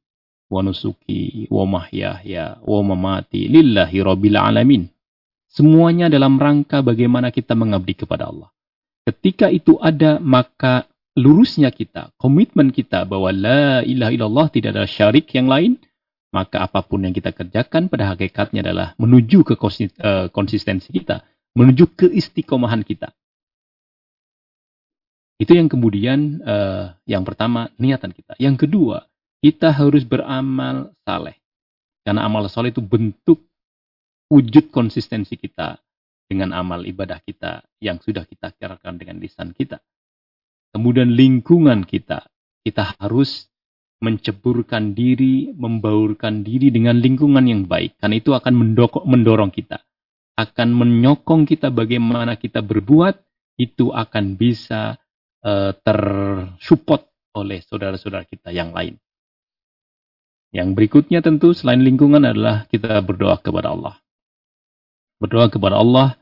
wa 0.47 0.63
nusuki 0.63 1.51
wa 1.51 1.67
mahyaya 1.67 2.63
wa 2.63 2.79
mamati 2.79 3.51
lillahi 3.51 3.97
rabbil 3.99 4.39
alamin. 4.39 4.87
Semuanya 5.51 6.07
dalam 6.07 6.39
rangka 6.39 6.79
bagaimana 6.79 7.27
kita 7.27 7.59
mengabdi 7.59 7.91
kepada 7.99 8.31
Allah. 8.31 8.47
Ketika 9.03 9.51
itu 9.51 9.75
ada 9.83 10.23
maka 10.23 10.87
lurusnya 11.19 11.75
kita, 11.75 12.15
komitmen 12.23 12.71
kita 12.71 13.03
bahwa 13.03 13.35
la 13.35 13.83
ilaha 13.83 14.15
illallah 14.15 14.47
tidak 14.47 14.79
ada 14.79 14.87
syarik 14.87 15.27
yang 15.35 15.51
lain, 15.51 15.75
maka 16.31 16.63
apa 16.63 16.87
pun 16.87 17.03
yang 17.03 17.11
kita 17.11 17.35
kerjakan 17.35 17.91
pada 17.91 18.15
hakikatnya 18.15 18.63
adalah 18.63 18.95
menuju 18.95 19.43
ke 19.43 19.59
eh, 19.59 20.31
konsistensi 20.31 20.87
kita 20.87 21.32
menuju 21.53 21.93
keistiqomahan 21.93 22.81
kita. 22.81 23.13
Itu 25.37 25.57
yang 25.57 25.69
kemudian 25.69 26.41
uh, 26.45 26.93
yang 27.09 27.25
pertama 27.25 27.69
niatan 27.77 28.13
kita. 28.13 28.37
Yang 28.37 28.65
kedua, 28.67 29.09
kita 29.41 29.73
harus 29.73 30.05
beramal 30.05 30.93
saleh. 31.03 31.37
Karena 32.05 32.25
amal 32.27 32.45
saleh 32.49 32.73
itu 32.73 32.83
bentuk 32.83 33.41
wujud 34.29 34.69
konsistensi 34.73 35.37
kita 35.37 35.81
dengan 36.29 36.55
amal 36.55 36.85
ibadah 36.87 37.21
kita 37.21 37.65
yang 37.83 37.99
sudah 38.01 38.25
kita 38.25 38.55
kirakan 38.55 38.97
dengan 38.97 39.19
lisan 39.21 39.53
kita. 39.53 39.81
Kemudian 40.73 41.13
lingkungan 41.13 41.85
kita, 41.85 42.25
kita 42.65 42.97
harus 42.97 43.45
menceburkan 44.01 44.97
diri, 44.97 45.53
membaurkan 45.53 46.41
diri 46.41 46.73
dengan 46.73 46.97
lingkungan 46.97 47.45
yang 47.45 47.69
baik. 47.69 47.99
Karena 48.01 48.15
itu 48.17 48.33
akan 48.33 48.53
mendorong 49.05 49.53
kita 49.53 49.79
akan 50.33 50.69
menyokong 50.73 51.45
kita 51.45 51.69
bagaimana 51.69 52.37
kita 52.37 52.65
berbuat, 52.65 53.21
itu 53.57 53.93
akan 53.93 54.33
bisa 54.33 54.97
uh, 55.45 55.71
tersupport 55.85 57.05
oleh 57.37 57.61
saudara-saudara 57.61 58.25
kita 58.25 58.49
yang 58.49 58.73
lain. 58.73 58.97
Yang 60.53 60.69
berikutnya 60.77 61.25
tentu 61.25 61.53
selain 61.57 61.81
lingkungan 61.81 62.21
adalah 62.21 62.69
kita 62.69 63.01
berdoa 63.01 63.41
kepada 63.41 63.73
Allah. 63.73 63.97
Berdoa 65.17 65.49
kepada 65.49 65.81
Allah 65.81 66.13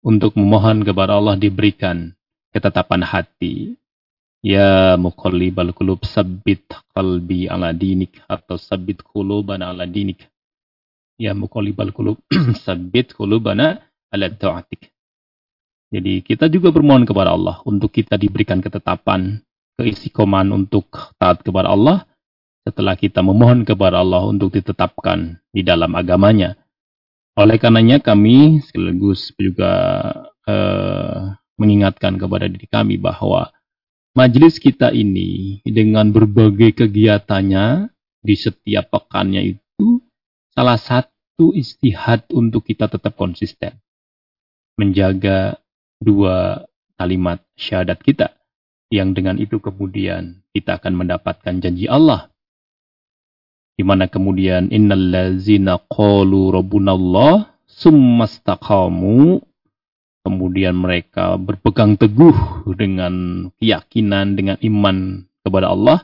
untuk 0.00 0.32
memohon 0.36 0.80
kepada 0.80 1.20
Allah 1.20 1.36
diberikan 1.36 2.16
ketetapan 2.56 3.04
hati. 3.04 3.76
Ya 4.40 4.96
muqallibal 4.96 5.76
qulub 5.76 6.06
sabbit 6.06 6.64
qalbi 6.96 7.50
ala 7.50 7.74
dinik 7.76 8.20
atau 8.30 8.56
sabbit 8.56 9.02
qulubana 9.02 9.74
ala 9.74 9.84
dinik 9.84 10.24
ya 11.16 11.32
muqallibal 11.32 11.92
qulub 11.92 12.20
sabit 12.64 13.16
qulubana 13.16 13.80
ala 14.12 14.28
ta'atik. 14.30 14.92
Jadi 15.90 16.20
kita 16.22 16.50
juga 16.52 16.74
bermohon 16.74 17.06
kepada 17.08 17.32
Allah 17.32 17.62
untuk 17.64 17.94
kita 17.94 18.18
diberikan 18.18 18.60
ketetapan, 18.60 19.40
keisikoman 19.80 20.50
untuk 20.52 20.88
taat 21.16 21.40
kepada 21.40 21.72
Allah 21.72 22.04
setelah 22.66 22.98
kita 22.98 23.22
memohon 23.22 23.62
kepada 23.62 24.02
Allah 24.02 24.26
untuk 24.26 24.50
ditetapkan 24.50 25.38
di 25.54 25.62
dalam 25.62 25.94
agamanya. 25.94 26.58
Oleh 27.38 27.60
karenanya 27.60 28.02
kami 28.02 28.64
sekaligus 28.64 29.30
juga 29.38 29.72
eh, 30.48 31.36
mengingatkan 31.54 32.18
kepada 32.18 32.50
diri 32.50 32.66
kami 32.66 32.98
bahwa 32.98 33.54
majelis 34.16 34.58
kita 34.58 34.90
ini 34.90 35.60
dengan 35.62 36.10
berbagai 36.10 36.74
kegiatannya 36.84 37.92
di 38.26 38.34
setiap 38.34 38.90
pekannya 38.90 39.54
itu 39.54 39.65
salah 40.56 40.80
satu 40.80 41.52
istihad 41.52 42.24
untuk 42.32 42.64
kita 42.64 42.88
tetap 42.88 43.12
konsisten. 43.12 43.76
Menjaga 44.80 45.60
dua 46.00 46.64
kalimat 46.96 47.44
syahadat 47.60 48.00
kita. 48.00 48.32
Yang 48.88 49.08
dengan 49.20 49.36
itu 49.36 49.60
kemudian 49.60 50.40
kita 50.56 50.80
akan 50.80 50.96
mendapatkan 50.96 51.60
janji 51.60 51.84
Allah. 51.84 52.32
Di 53.76 53.84
mana 53.84 54.08
kemudian 54.08 54.72
innallazina 54.72 55.76
qalu 55.92 56.48
rabbunallah 56.48 57.52
summastaqamu 57.68 59.44
kemudian 60.24 60.74
mereka 60.74 61.36
berpegang 61.36 62.00
teguh 62.00 62.64
dengan 62.72 63.46
keyakinan 63.60 64.32
dengan 64.32 64.56
iman 64.64 65.28
kepada 65.44 65.70
Allah 65.70 66.02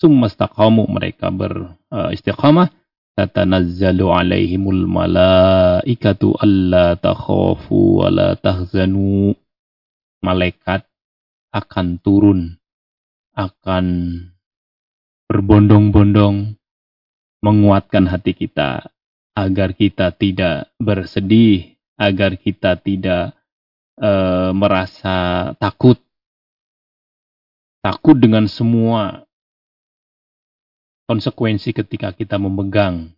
summastaqamu 0.00 0.88
mereka 0.88 1.28
beristiqamah 1.28 2.72
takhafu 7.00 8.04
malaikat 10.20 10.84
akan 11.56 11.96
turun 12.04 12.60
akan 13.32 13.84
berbondong-bondong 15.32 16.60
menguatkan 17.40 18.08
hati 18.08 18.32
kita 18.32 18.88
agar 19.36 19.76
kita 19.76 20.12
tidak 20.16 20.72
bersedih 20.80 21.76
agar 22.00 22.40
kita 22.40 22.80
tidak 22.80 23.36
e, 24.00 24.10
merasa 24.56 25.52
takut. 25.60 26.00
Takut 27.84 28.16
dengan 28.18 28.48
semua 28.50 29.25
konsekuensi 31.06 31.70
ketika 31.70 32.12
kita 32.12 32.36
memegang 32.36 33.14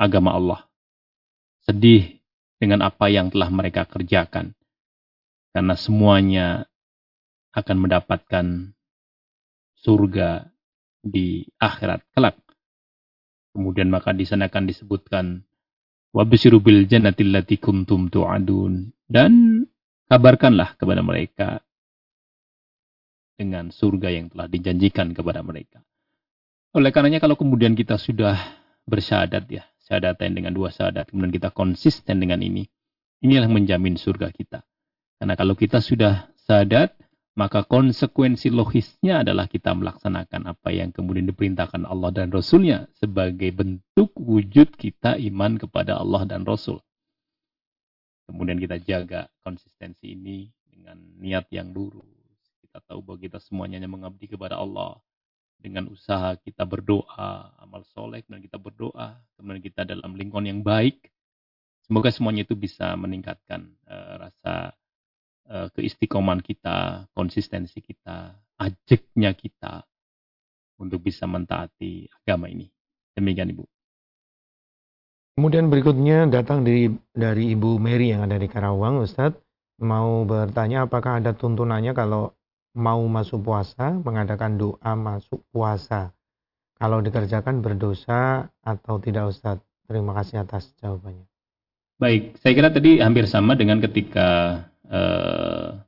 agama 0.00 0.34
Allah. 0.34 0.60
Sedih 1.64 2.20
dengan 2.60 2.84
apa 2.84 3.08
yang 3.12 3.28
telah 3.32 3.48
mereka 3.48 3.84
kerjakan. 3.88 4.56
Karena 5.54 5.78
semuanya 5.78 6.66
akan 7.54 7.76
mendapatkan 7.78 8.46
surga 9.84 10.50
di 11.04 11.46
akhirat 11.60 12.02
kelak. 12.16 12.36
Kemudian 13.54 13.86
maka 13.92 14.10
di 14.10 14.26
sana 14.26 14.50
akan 14.50 14.66
disebutkan 14.66 15.46
Wabshiru 16.14 16.58
bil 16.58 16.86
jannati 16.90 17.22
allati 17.22 17.56
kuntum 17.60 18.10
tu'adun. 18.10 18.90
Dan 19.06 19.62
kabarkanlah 20.10 20.74
kepada 20.74 21.04
mereka 21.04 21.62
dengan 23.34 23.70
surga 23.70 24.08
yang 24.14 24.26
telah 24.30 24.46
dijanjikan 24.46 25.14
kepada 25.14 25.42
mereka. 25.42 25.82
Oleh 26.74 26.90
karenanya 26.90 27.22
kalau 27.22 27.38
kemudian 27.38 27.78
kita 27.78 27.94
sudah 27.94 28.34
bersyahadat 28.90 29.46
ya, 29.46 29.62
syahadatain 29.86 30.34
dengan 30.34 30.50
dua 30.50 30.74
syahadat, 30.74 31.06
kemudian 31.06 31.30
kita 31.30 31.54
konsisten 31.54 32.18
dengan 32.18 32.42
ini, 32.42 32.66
inilah 33.22 33.46
menjamin 33.46 33.94
surga 33.94 34.34
kita. 34.34 34.66
Karena 35.22 35.38
kalau 35.38 35.54
kita 35.54 35.78
sudah 35.78 36.34
syahadat, 36.44 36.98
maka 37.38 37.62
konsekuensi 37.62 38.50
logisnya 38.50 39.22
adalah 39.22 39.46
kita 39.46 39.70
melaksanakan 39.70 40.50
apa 40.50 40.74
yang 40.74 40.90
kemudian 40.90 41.30
diperintahkan 41.30 41.86
Allah 41.86 42.10
dan 42.10 42.34
Rasulnya 42.34 42.90
sebagai 42.98 43.54
bentuk 43.54 44.14
wujud 44.18 44.74
kita 44.74 45.14
iman 45.30 45.58
kepada 45.58 45.98
Allah 45.98 46.26
dan 46.26 46.42
Rasul. 46.42 46.82
Kemudian 48.26 48.58
kita 48.58 48.82
jaga 48.82 49.30
konsistensi 49.46 50.14
ini 50.14 50.50
dengan 50.66 50.98
niat 51.22 51.50
yang 51.54 51.70
lurus. 51.70 52.06
Kita 52.62 52.82
tahu 52.82 53.02
bahwa 53.02 53.18
kita 53.22 53.38
semuanya 53.38 53.78
hanya 53.78 53.90
mengabdi 53.90 54.26
kepada 54.26 54.58
Allah. 54.58 54.98
Dengan 55.64 55.88
usaha 55.88 56.36
kita 56.36 56.68
berdoa, 56.68 57.56
amal 57.56 57.88
soleh, 57.88 58.20
dan 58.28 58.44
kita 58.44 58.60
berdoa. 58.60 59.16
Kemudian 59.40 59.64
kita 59.64 59.88
dalam 59.88 60.12
lingkungan 60.12 60.44
yang 60.44 60.60
baik. 60.60 61.08
Semoga 61.88 62.12
semuanya 62.12 62.44
itu 62.44 62.52
bisa 62.52 62.92
meningkatkan 63.00 63.72
uh, 63.88 64.28
rasa 64.28 64.76
uh, 65.48 65.72
keistiqoman 65.72 66.44
kita, 66.44 67.08
konsistensi 67.16 67.80
kita, 67.80 68.36
ajaknya 68.60 69.32
kita 69.32 69.88
untuk 70.76 71.00
bisa 71.00 71.24
mentaati 71.24 72.12
agama 72.12 72.52
ini. 72.52 72.68
Demikian 73.16 73.56
Ibu. 73.56 73.64
Kemudian 75.40 75.72
berikutnya 75.72 76.28
datang 76.28 76.60
dari 76.60 76.92
dari 77.10 77.56
Ibu 77.56 77.80
Mary 77.80 78.12
yang 78.12 78.28
ada 78.28 78.36
di 78.36 78.46
Karawang, 78.52 79.00
Ustadz. 79.00 79.40
Mau 79.80 80.28
bertanya 80.28 80.86
apakah 80.86 81.18
ada 81.18 81.34
tuntunannya 81.34 81.96
kalau 81.96 82.36
mau 82.74 83.00
masuk 83.06 83.46
puasa, 83.46 83.94
mengadakan 84.02 84.58
doa 84.58 84.92
masuk 84.98 85.40
puasa. 85.54 86.10
Kalau 86.74 86.98
dikerjakan 87.00 87.62
berdosa 87.62 88.50
atau 88.60 88.98
tidak 88.98 89.30
Ustadz? 89.30 89.62
Terima 89.86 90.16
kasih 90.18 90.42
atas 90.42 90.74
jawabannya. 90.82 91.24
Baik, 92.02 92.34
saya 92.42 92.52
kira 92.58 92.74
tadi 92.74 92.98
hampir 92.98 93.30
sama 93.30 93.54
dengan 93.54 93.78
ketika 93.78 94.58
uh, 94.90 95.78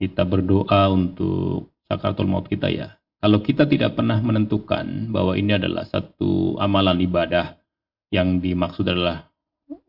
kita 0.00 0.24
berdoa 0.24 0.88
untuk 0.88 1.76
sakaratul 1.84 2.30
maut 2.30 2.48
kita 2.48 2.72
ya. 2.72 2.96
Kalau 3.20 3.44
kita 3.44 3.68
tidak 3.68 3.98
pernah 3.98 4.22
menentukan 4.22 5.12
bahwa 5.12 5.36
ini 5.36 5.58
adalah 5.58 5.84
satu 5.84 6.56
amalan 6.56 7.00
ibadah 7.04 7.60
yang 8.08 8.40
dimaksud 8.40 8.86
adalah 8.86 9.28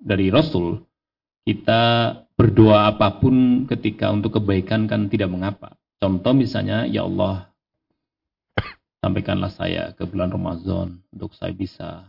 dari 0.02 0.34
Rasul, 0.34 0.82
kita 1.48 2.12
berdoa 2.36 2.92
apa 2.92 3.24
pun 3.24 3.68
ketika 3.70 4.12
untuk 4.12 4.42
kebaikan 4.42 4.90
kan 4.90 5.08
tidak 5.08 5.32
mengapa. 5.32 5.78
Contoh 5.98 6.34
misalnya, 6.38 6.86
ya 6.86 7.10
Allah, 7.10 7.50
sampaikanlah 9.02 9.50
saya 9.50 9.98
ke 9.98 10.06
bulan 10.06 10.30
Ramadan 10.30 11.02
untuk 11.10 11.34
saya 11.34 11.54
bisa 11.54 12.06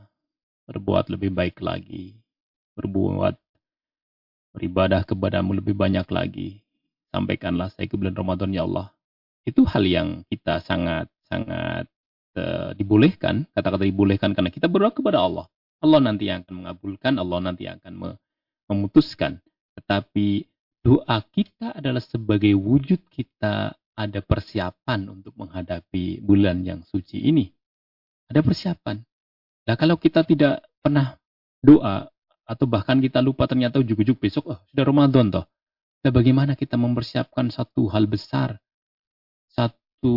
berbuat 0.68 1.08
lebih 1.08 1.32
baik 1.32 1.64
lagi, 1.64 2.12
berbuat 2.76 3.40
beribadah 4.52 5.08
kepadamu 5.08 5.56
lebih 5.56 5.72
banyak 5.72 6.04
lagi. 6.12 6.60
Sampaikanlah 7.08 7.72
saya 7.72 7.88
ke 7.88 7.96
bulan 7.96 8.12
Ramadan 8.12 8.52
ya 8.52 8.68
Allah. 8.68 8.92
Itu 9.48 9.64
hal 9.64 9.88
yang 9.88 10.28
kita 10.28 10.60
sangat 10.60 11.08
sangat 11.24 11.88
uh, 12.36 12.76
dibolehkan, 12.76 13.48
kata-kata 13.56 13.88
dibolehkan 13.88 14.36
karena 14.36 14.52
kita 14.52 14.68
berdoa 14.68 14.92
kepada 14.92 15.24
Allah. 15.24 15.48
Allah 15.80 16.00
nanti 16.04 16.28
yang 16.28 16.44
akan 16.44 16.66
mengabulkan, 16.66 17.16
Allah 17.16 17.38
nanti 17.40 17.64
yang 17.64 17.80
akan 17.80 18.18
memutuskan. 18.68 19.40
Tetapi 19.78 20.44
doa 20.88 21.20
kita 21.28 21.76
adalah 21.76 22.00
sebagai 22.00 22.56
wujud 22.56 23.04
kita 23.12 23.76
ada 23.92 24.20
persiapan 24.24 25.12
untuk 25.12 25.36
menghadapi 25.36 26.24
bulan 26.24 26.64
yang 26.64 26.80
suci 26.80 27.28
ini. 27.28 27.52
Ada 28.32 28.40
persiapan. 28.40 28.96
Nah 29.68 29.76
kalau 29.76 30.00
kita 30.00 30.24
tidak 30.24 30.64
pernah 30.80 31.20
doa, 31.60 32.08
atau 32.48 32.64
bahkan 32.64 32.96
kita 32.96 33.20
lupa 33.20 33.44
ternyata 33.44 33.76
ujuk-ujuk 33.84 34.16
besok, 34.16 34.56
oh 34.56 34.58
sudah 34.72 34.84
Ramadan 34.88 35.28
toh. 35.28 35.44
Nah, 36.00 36.14
bagaimana 36.14 36.56
kita 36.56 36.80
mempersiapkan 36.80 37.52
satu 37.52 37.92
hal 37.92 38.08
besar, 38.08 38.56
satu 39.52 40.16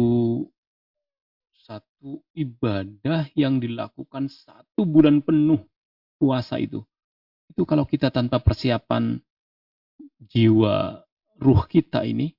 satu 1.57 2.23
ibadah 2.31 3.27
yang 3.35 3.59
dilakukan 3.59 4.31
satu 4.31 4.87
bulan 4.87 5.19
penuh 5.19 5.59
puasa 6.15 6.55
itu. 6.61 6.85
Itu 7.51 7.67
kalau 7.67 7.83
kita 7.83 8.13
tanpa 8.13 8.39
persiapan 8.39 9.19
jiwa 10.29 11.01
ruh 11.41 11.61
kita 11.65 12.05
ini, 12.05 12.37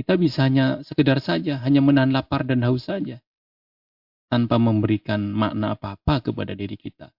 kita 0.00 0.16
bisa 0.16 0.48
hanya 0.48 0.80
sekedar 0.80 1.20
saja, 1.20 1.60
hanya 1.60 1.84
menahan 1.84 2.12
lapar 2.12 2.48
dan 2.48 2.64
haus 2.64 2.88
saja. 2.88 3.20
Tanpa 4.26 4.58
memberikan 4.58 5.22
makna 5.30 5.78
apa-apa 5.78 6.18
kepada 6.32 6.56
diri 6.56 6.74
kita. 6.74 7.14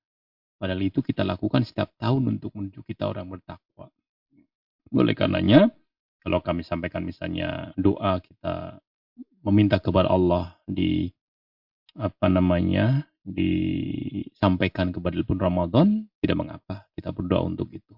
Padahal 0.58 0.82
itu 0.84 1.00
kita 1.00 1.24
lakukan 1.24 1.63
setiap 1.63 1.94
tahun 1.96 2.38
untuk 2.38 2.52
menuju 2.58 2.84
kita 2.84 3.08
orang 3.08 3.30
bertakwa. 3.30 3.88
Oleh 4.92 5.16
karenanya, 5.16 5.72
kalau 6.20 6.44
kami 6.44 6.66
sampaikan 6.66 7.06
misalnya 7.08 7.72
doa 7.80 8.20
kita 8.20 8.82
meminta 9.46 9.80
kepada 9.80 10.12
Allah 10.12 10.60
di 10.68 11.08
apa 11.96 12.28
namanya 12.28 13.08
disampaikan 13.24 14.92
kepada 14.92 15.18
bulan 15.24 15.42
Ramadan 15.42 15.88
tidak 16.20 16.38
mengapa 16.38 16.76
kita 16.96 17.10
berdoa 17.16 17.44
untuk 17.44 17.72
itu 17.74 17.96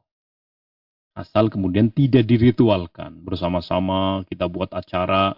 asal 1.20 1.52
kemudian 1.52 1.92
tidak 1.92 2.24
diritualkan. 2.24 3.20
Bersama-sama 3.20 4.24
kita 4.32 4.48
buat 4.48 4.72
acara 4.72 5.36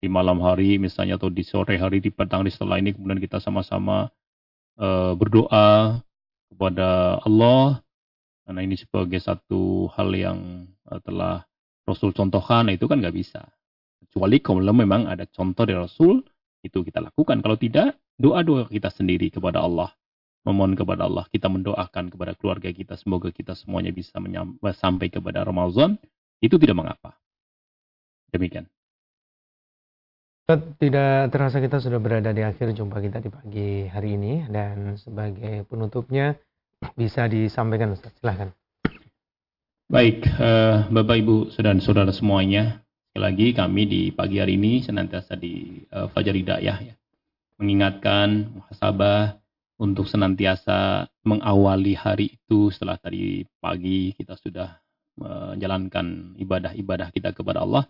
di 0.00 0.08
malam 0.08 0.40
hari 0.40 0.80
misalnya 0.80 1.20
atau 1.20 1.28
di 1.28 1.44
sore 1.44 1.76
hari 1.76 2.00
di 2.00 2.08
petang 2.08 2.46
di 2.46 2.50
setelah 2.54 2.80
ini 2.80 2.96
kemudian 2.96 3.20
kita 3.20 3.36
sama-sama 3.44 4.08
uh, 4.80 5.12
berdoa 5.12 6.00
kepada 6.48 7.20
Allah. 7.20 7.84
Karena 8.48 8.64
ini 8.64 8.80
sebagai 8.80 9.20
satu 9.20 9.92
hal 9.92 10.08
yang 10.16 10.64
uh, 10.88 10.96
telah 11.04 11.44
Rasul 11.84 12.16
contohkan 12.16 12.72
itu 12.72 12.88
kan 12.88 12.96
nggak 13.04 13.12
bisa. 13.12 13.44
Kecuali 14.00 14.40
kalau 14.40 14.72
memang 14.72 15.04
ada 15.04 15.28
contoh 15.28 15.68
dari 15.68 15.76
Rasul 15.76 16.24
itu 16.64 16.80
kita 16.80 17.04
lakukan. 17.04 17.44
Kalau 17.44 17.60
tidak 17.60 18.00
doa 18.16 18.40
doa 18.40 18.64
kita 18.64 18.88
sendiri 18.88 19.28
kepada 19.28 19.60
Allah 19.60 19.92
memohon 20.48 20.72
kepada 20.72 21.04
Allah 21.04 21.28
kita 21.28 21.52
mendoakan 21.52 22.08
kepada 22.08 22.32
keluarga 22.32 22.72
kita 22.72 22.96
semoga 22.96 23.28
kita 23.28 23.52
semuanya 23.52 23.92
bisa 23.92 24.16
sampai 24.72 25.12
kepada 25.12 25.44
Ramadan 25.44 26.00
itu 26.40 26.56
tidak 26.56 26.80
mengapa 26.80 27.20
demikian 28.32 28.64
tidak 30.80 31.28
terasa 31.28 31.60
kita 31.60 31.76
sudah 31.76 32.00
berada 32.00 32.32
di 32.32 32.40
akhir 32.40 32.72
jumpa 32.72 33.04
kita 33.04 33.20
di 33.20 33.28
pagi 33.28 33.70
hari 33.84 34.16
ini 34.16 34.48
dan 34.48 34.96
sebagai 34.96 35.68
penutupnya 35.68 36.40
bisa 36.96 37.28
disampaikan 37.28 37.92
Ustaz. 37.92 38.16
Silahkan. 38.16 38.48
Baik, 39.88 40.24
uh, 40.40 40.88
Bapak 40.88 41.16
Ibu 41.20 41.36
saudara-saudara 41.52 42.12
semuanya, 42.12 42.80
sekali 43.08 43.22
lagi 43.24 43.46
kami 43.56 43.82
di 43.88 44.02
pagi 44.12 44.40
hari 44.40 44.60
ini 44.60 44.84
senantiasa 44.84 45.36
di 45.36 45.84
uh, 45.92 46.12
Fajar 46.12 46.36
Hidayah 46.36 46.78
ya. 46.80 46.94
Mengingatkan 47.60 48.52
muhasabah 48.56 49.36
untuk 49.78 50.10
senantiasa 50.10 51.06
mengawali 51.22 51.94
hari 51.94 52.34
itu 52.34 52.74
setelah 52.74 52.98
tadi 52.98 53.46
pagi 53.62 54.12
kita 54.14 54.34
sudah 54.34 54.78
menjalankan 55.18 56.38
ibadah-ibadah 56.38 57.10
kita 57.14 57.34
kepada 57.34 57.62
Allah 57.62 57.86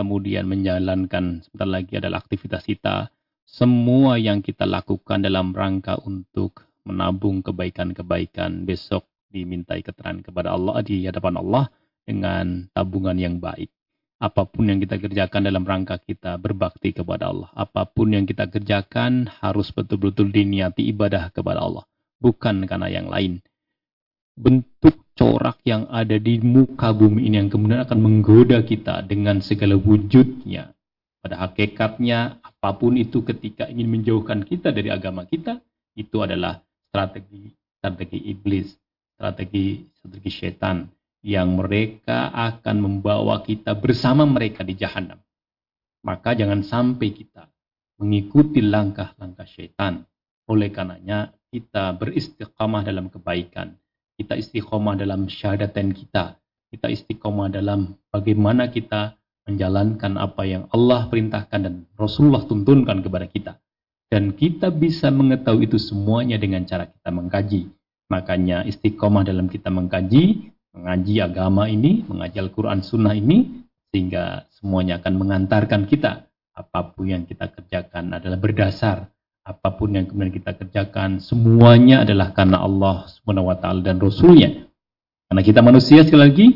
kemudian 0.00 0.48
menjalankan 0.48 1.44
sebentar 1.44 1.68
lagi 1.68 2.00
adalah 2.00 2.24
aktivitas 2.24 2.64
kita. 2.64 3.12
Semua 3.44 4.16
yang 4.16 4.40
kita 4.40 4.64
lakukan 4.64 5.20
dalam 5.20 5.52
rangka 5.52 5.98
untuk 6.06 6.64
menabung 6.88 7.44
kebaikan-kebaikan 7.44 8.64
besok 8.64 9.04
dimintai 9.28 9.84
keterangan 9.84 10.24
kepada 10.24 10.56
Allah 10.56 10.80
di 10.80 11.04
hadapan 11.04 11.36
Allah 11.36 11.68
dengan 12.06 12.70
tabungan 12.72 13.18
yang 13.18 13.36
baik. 13.42 13.68
Apa 14.20 14.44
pun 14.44 14.68
yang 14.68 14.76
kita 14.84 15.00
kerjakan 15.00 15.48
dalam 15.48 15.64
rangka 15.64 15.96
kita 15.96 16.36
berbakti 16.36 16.92
kepada 16.92 17.32
Allah. 17.32 17.48
Apa 17.56 17.88
pun 17.88 18.12
yang 18.12 18.28
kita 18.28 18.52
kerjakan 18.52 19.32
harus 19.40 19.72
betul-betul 19.72 20.28
diniati 20.28 20.84
ibadah 20.92 21.32
kepada 21.32 21.64
Allah. 21.64 21.88
Bukan 22.20 22.68
karena 22.68 22.92
yang 22.92 23.08
lain. 23.08 23.40
Bentuk 24.36 25.08
corak 25.16 25.64
yang 25.64 25.88
ada 25.88 26.20
di 26.20 26.36
muka 26.36 26.92
bumi 26.92 27.32
ini 27.32 27.40
yang 27.40 27.48
kemudian 27.48 27.80
akan 27.80 27.96
menggoda 27.96 28.60
kita 28.60 29.00
dengan 29.08 29.40
segala 29.40 29.80
wujudnya. 29.80 30.76
Pada 31.24 31.40
hakikatnya, 31.40 32.44
apa 32.44 32.76
pun 32.76 33.00
itu 33.00 33.24
ketika 33.24 33.72
ingin 33.72 33.88
menjauhkan 33.88 34.44
kita 34.44 34.68
dari 34.68 34.92
agama 34.92 35.24
kita, 35.24 35.64
itu 35.96 36.20
adalah 36.20 36.60
strategi 36.92 37.56
strategi 37.80 38.28
iblis, 38.28 38.68
strategi 39.16 39.88
strategi 39.96 40.30
setan 40.32 40.84
yang 41.20 41.56
mereka 41.56 42.32
akan 42.32 42.76
membawa 42.80 43.44
kita 43.44 43.76
bersama 43.76 44.24
mereka 44.24 44.64
di 44.64 44.76
jahanam. 44.76 45.20
Maka 46.00 46.32
jangan 46.32 46.64
sampai 46.64 47.12
kita 47.12 47.48
mengikuti 48.00 48.64
langkah-langkah 48.64 49.44
setan. 49.44 50.08
Oleh 50.48 50.72
karenanya 50.72 51.36
kita 51.52 51.92
beristiqamah 52.00 52.82
dalam 52.82 53.12
kebaikan 53.12 53.76
kita 54.20 54.36
istiqomah 54.36 55.00
dalam 55.00 55.32
syahadatain 55.32 55.96
kita, 55.96 56.36
kita 56.68 56.92
istiqomah 56.92 57.48
dalam 57.48 57.96
bagaimana 58.12 58.68
kita 58.68 59.16
menjalankan 59.48 60.20
apa 60.20 60.44
yang 60.44 60.68
Allah 60.76 61.08
perintahkan 61.08 61.60
dan 61.64 61.74
Rasulullah 61.96 62.44
tuntunkan 62.44 63.00
kepada 63.00 63.24
kita. 63.24 63.56
Dan 64.12 64.36
kita 64.36 64.68
bisa 64.68 65.08
mengetahui 65.08 65.72
itu 65.72 65.80
semuanya 65.80 66.36
dengan 66.36 66.68
cara 66.68 66.84
kita 66.84 67.08
mengkaji. 67.08 67.72
Makanya 68.12 68.68
istiqomah 68.68 69.24
dalam 69.24 69.48
kita 69.48 69.72
mengkaji, 69.72 70.52
mengaji 70.74 71.22
agama 71.22 71.66
ini, 71.66 72.06
mengaji 72.06 72.38
Al-Quran 72.38 72.80
Sunnah 72.82 73.14
ini, 73.14 73.66
sehingga 73.90 74.46
semuanya 74.54 75.02
akan 75.02 75.12
mengantarkan 75.18 75.86
kita. 75.90 76.30
Apa 76.54 76.94
pun 76.94 77.10
yang 77.10 77.24
kita 77.26 77.50
kerjakan 77.50 78.14
adalah 78.14 78.38
berdasar. 78.38 79.10
Apa 79.42 79.74
pun 79.74 79.96
yang 79.96 80.06
kemudian 80.06 80.30
kita 80.30 80.54
kerjakan, 80.54 81.18
semuanya 81.18 82.04
adalah 82.04 82.30
karena 82.36 82.60
Allah 82.60 83.08
SWT 83.08 83.66
dan 83.82 83.96
Rasulnya. 83.98 84.68
Karena 85.26 85.42
kita 85.42 85.60
manusia 85.64 86.04
sekali 86.04 86.22
lagi, 86.22 86.46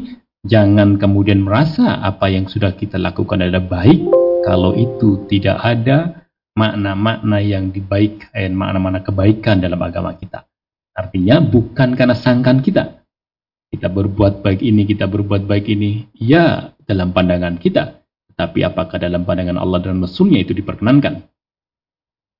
jangan 0.44 1.00
kemudian 1.00 1.40
merasa 1.40 2.04
apa 2.04 2.28
yang 2.28 2.46
sudah 2.46 2.76
kita 2.76 3.00
lakukan 3.00 3.40
adalah 3.40 3.64
baik, 3.64 4.04
kalau 4.44 4.76
itu 4.76 5.24
tidak 5.32 5.56
ada 5.64 6.28
makna-makna 6.54 7.40
yang 7.42 7.72
dibaik, 7.72 8.30
eh, 8.36 8.52
makna-makna 8.52 9.02
kebaikan 9.02 9.58
dalam 9.58 9.80
agama 9.80 10.14
kita. 10.14 10.46
Artinya 10.94 11.42
bukan 11.42 11.98
karena 11.98 12.14
sangkan 12.14 12.62
kita, 12.62 13.03
kita 13.74 13.90
berbuat 13.90 14.46
baik 14.46 14.62
ini, 14.62 14.86
kita 14.86 15.10
berbuat 15.10 15.50
baik 15.50 15.66
ini, 15.66 16.06
ya 16.14 16.70
dalam 16.86 17.10
pandangan 17.10 17.58
kita. 17.58 18.06
Tapi 18.38 18.62
apakah 18.62 19.02
dalam 19.02 19.26
pandangan 19.26 19.58
Allah 19.58 19.82
dan 19.82 19.98
Rasulnya 19.98 20.42
itu 20.42 20.54
diperkenankan? 20.54 21.26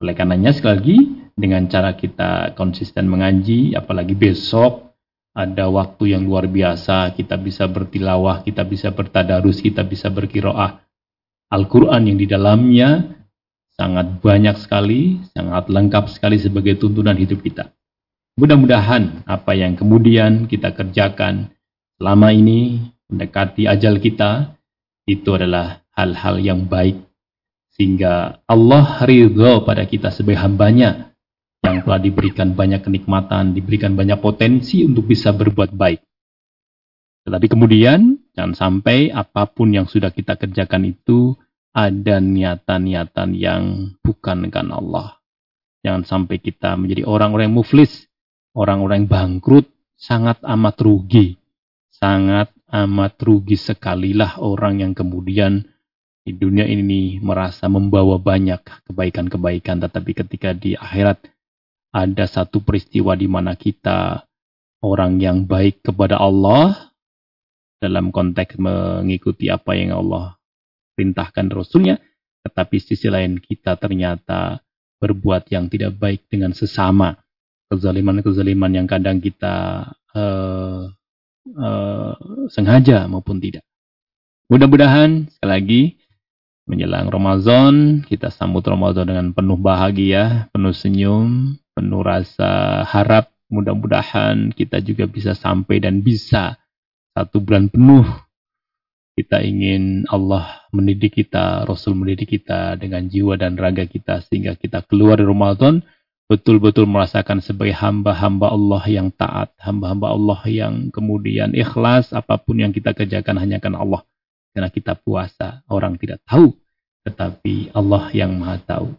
Oleh 0.03 0.15
karenanya 0.15 0.55
sekali 0.55 0.75
lagi, 0.79 0.99
dengan 1.35 1.67
cara 1.67 1.99
kita 1.99 2.55
konsisten 2.55 3.11
mengaji, 3.11 3.75
apalagi 3.75 4.15
besok 4.15 4.95
ada 5.35 5.67
waktu 5.67 6.15
yang 6.15 6.23
luar 6.23 6.47
biasa, 6.47 7.11
kita 7.19 7.35
bisa 7.35 7.67
bertilawah, 7.67 8.47
kita 8.47 8.63
bisa 8.63 8.95
bertadarus, 8.95 9.59
kita 9.59 9.83
bisa 9.83 10.07
berkiroah. 10.07 10.79
Al-Quran 11.51 12.15
yang 12.15 12.19
di 12.19 12.27
dalamnya 12.31 13.19
sangat 13.75 14.23
banyak 14.23 14.55
sekali, 14.63 15.19
sangat 15.35 15.67
lengkap 15.67 16.07
sekali 16.15 16.39
sebagai 16.39 16.79
tuntunan 16.79 17.19
hidup 17.19 17.43
kita. 17.43 17.75
Mudah-mudahan 18.35 19.23
apa 19.31 19.55
yang 19.55 19.79
kemudian 19.79 20.51
kita 20.51 20.75
kerjakan 20.75 21.55
selama 22.03 22.35
ini 22.35 22.83
mendekati 23.07 23.71
ajal 23.71 24.03
kita 24.03 24.59
itu 25.07 25.39
adalah 25.39 25.87
hal-hal 25.95 26.43
yang 26.43 26.67
baik 26.67 26.99
sehingga 27.79 28.43
Allah 28.51 29.07
ridho 29.07 29.63
pada 29.63 29.87
kita 29.87 30.11
sebagai 30.11 30.43
hambanya 30.43 31.15
yang 31.63 31.87
telah 31.87 32.03
diberikan 32.03 32.59
banyak 32.59 32.83
kenikmatan, 32.83 33.55
diberikan 33.55 33.95
banyak 33.95 34.19
potensi 34.19 34.83
untuk 34.83 35.07
bisa 35.07 35.31
berbuat 35.31 35.71
baik. 35.71 36.03
Tetapi 37.31 37.47
kemudian 37.47 38.19
jangan 38.35 38.59
sampai 38.59 39.15
apa 39.15 39.47
pun 39.47 39.71
yang 39.71 39.87
sudah 39.87 40.11
kita 40.11 40.35
kerjakan 40.35 40.91
itu 40.91 41.39
ada 41.71 42.19
niatan-niatan 42.19 43.31
yang 43.39 43.63
bukan 44.03 44.51
kan 44.51 44.75
Allah. 44.75 45.23
Jangan 45.87 46.03
sampai 46.03 46.43
kita 46.43 46.75
menjadi 46.75 47.07
orang-orang 47.07 47.55
muflis 47.55 48.11
orang-orang 48.55 49.11
bangkrut 49.11 49.67
sangat 49.99 50.41
amat 50.47 50.77
rugi. 50.81 51.37
Sangat 51.95 52.51
amat 52.71 53.19
rugi 53.23 53.59
sekalilah 53.59 54.39
orang 54.43 54.83
yang 54.83 54.93
kemudian 54.95 55.67
di 56.25 56.33
dunia 56.33 56.65
ini 56.65 57.21
merasa 57.21 57.69
membawa 57.69 58.17
banyak 58.17 58.63
kebaikan-kebaikan. 58.89 59.83
Tetapi 59.83 60.11
ketika 60.25 60.57
di 60.57 60.79
akhirat 60.79 61.21
ada 61.95 62.25
satu 62.27 62.63
peristiwa 62.63 63.15
di 63.15 63.31
mana 63.31 63.55
kita 63.55 64.27
orang 64.83 65.23
yang 65.23 65.47
baik 65.47 65.85
kepada 65.87 66.19
Allah 66.19 66.91
dalam 67.79 68.11
konteks 68.11 68.57
mengikuti 68.59 69.53
apa 69.53 69.77
yang 69.77 69.95
Allah 69.95 70.39
perintahkan 70.97 71.51
Rasulnya. 71.53 71.99
Tetapi 72.45 72.77
sisi 72.77 73.09
lain 73.09 73.41
kita 73.41 73.81
ternyata 73.81 74.61
berbuat 75.01 75.49
yang 75.49 75.73
tidak 75.73 75.97
baik 75.97 76.29
dengan 76.29 76.53
sesama 76.53 77.24
kezaliman-kezaliman 77.75 78.71
yang 78.71 78.87
kadang 78.87 79.19
kita 79.19 79.91
uh, 80.15 80.89
uh, 81.59 82.15
sengaja 82.49 83.11
maupun 83.11 83.43
tidak. 83.43 83.67
Mudah-mudahan 84.47 85.27
sekali 85.35 85.51
lagi 85.51 85.83
menjelang 86.65 87.11
Ramadan 87.13 88.05
kita 88.07 88.33
sambut 88.33 88.65
Ramadan 88.65 89.11
dengan 89.11 89.27
penuh 89.35 89.59
bahagia, 89.59 90.49
penuh 90.55 90.73
senyum, 90.73 91.59
penuh 91.75 92.03
rasa 92.07 92.85
harap. 92.87 93.35
Mudah-mudahan 93.53 94.57
kita 94.57 94.81
juga 94.81 95.05
bisa 95.05 95.37
sampai 95.37 95.79
dan 95.79 96.01
bisa 96.01 96.57
satu 97.15 97.39
bulan 97.45 97.69
penuh 97.71 98.03
kita 99.15 99.47
ingin 99.47 100.03
Allah 100.11 100.67
mendidik 100.75 101.15
kita, 101.15 101.63
Rasul 101.63 101.95
mendidik 101.95 102.35
kita 102.35 102.75
dengan 102.75 103.07
jiwa 103.07 103.39
dan 103.39 103.55
raga 103.55 103.87
kita 103.87 104.27
sehingga 104.27 104.59
kita 104.59 104.83
keluar 104.91 105.23
dari 105.23 105.31
Ramadan 105.31 105.87
betul-betul 106.25 106.89
merasakan 106.89 107.45
sebagai 107.45 107.77
hamba-hamba 107.77 108.53
Allah 108.53 108.85
yang 108.89 109.09
taat, 109.13 109.53
hamba-hamba 109.61 110.17
Allah 110.17 110.41
yang 110.49 110.89
kemudian 110.89 111.53
ikhlas 111.53 112.17
apa 112.17 112.41
pun 112.41 112.61
yang 112.61 112.73
kita 112.73 112.97
kerjakan 112.97 113.37
hanya 113.41 113.61
karena 113.61 113.85
Allah. 113.85 114.03
Karena 114.55 114.71
kita 114.71 114.95
puasa, 114.95 115.67
orang 115.67 115.99
tidak 115.99 116.23
tahu, 116.25 116.55
tetapi 117.03 117.75
Allah 117.75 118.07
yang 118.15 118.39
maha 118.39 118.63
tahu. 118.63 118.95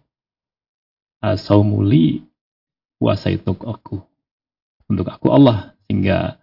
Asaumuli, 1.23 2.28
puasa 2.99 3.32
itu 3.32 3.55
aku. 3.55 4.03
Untuk 4.86 5.07
aku 5.07 5.32
Allah, 5.32 5.73
sehingga 5.88 6.38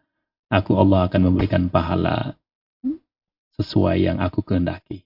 aku 0.49 0.75
Allah 0.81 1.07
akan 1.07 1.21
memberikan 1.29 1.69
pahala 1.69 2.35
sesuai 3.61 4.01
yang 4.01 4.19
aku 4.19 4.41
kehendaki. 4.41 5.05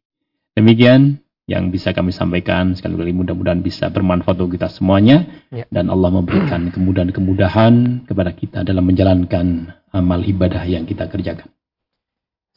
Demikian 0.54 1.20
yang 1.46 1.70
bisa 1.70 1.94
kami 1.94 2.10
sampaikan 2.10 2.74
sekali 2.74 2.98
lagi 2.98 3.14
mudah-mudahan 3.14 3.62
bisa 3.62 3.86
bermanfaat 3.86 4.34
untuk 4.42 4.58
kita 4.58 4.66
semuanya 4.66 5.46
ya. 5.54 5.62
dan 5.70 5.86
Allah 5.94 6.10
memberikan 6.10 6.74
kemudahan-kemudahan 6.74 8.02
kepada 8.10 8.34
kita 8.34 8.66
dalam 8.66 8.82
menjalankan 8.82 9.70
amal 9.94 10.26
ibadah 10.26 10.66
yang 10.66 10.82
kita 10.82 11.06
kerjakan. 11.06 11.46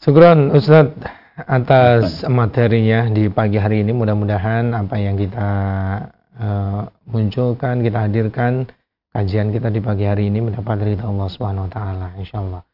Syukran 0.02 0.50
Ustaz 0.58 0.90
atas 1.38 2.26
materinya 2.26 3.06
di 3.14 3.30
pagi 3.30 3.62
hari 3.62 3.86
ini 3.86 3.94
mudah-mudahan 3.94 4.74
apa 4.74 4.98
yang 4.98 5.22
kita 5.22 5.50
uh, 6.42 6.82
munculkan 7.06 7.86
kita 7.86 8.10
hadirkan 8.10 8.66
kajian 9.14 9.54
kita 9.54 9.70
di 9.70 9.86
pagi 9.86 10.10
hari 10.10 10.34
ini 10.34 10.50
mendapat 10.50 10.82
ridha 10.82 11.06
Allah 11.06 11.30
Subhanahu 11.30 11.70
wa 11.70 11.72
taala 11.72 12.08
insyaallah. 12.18 12.66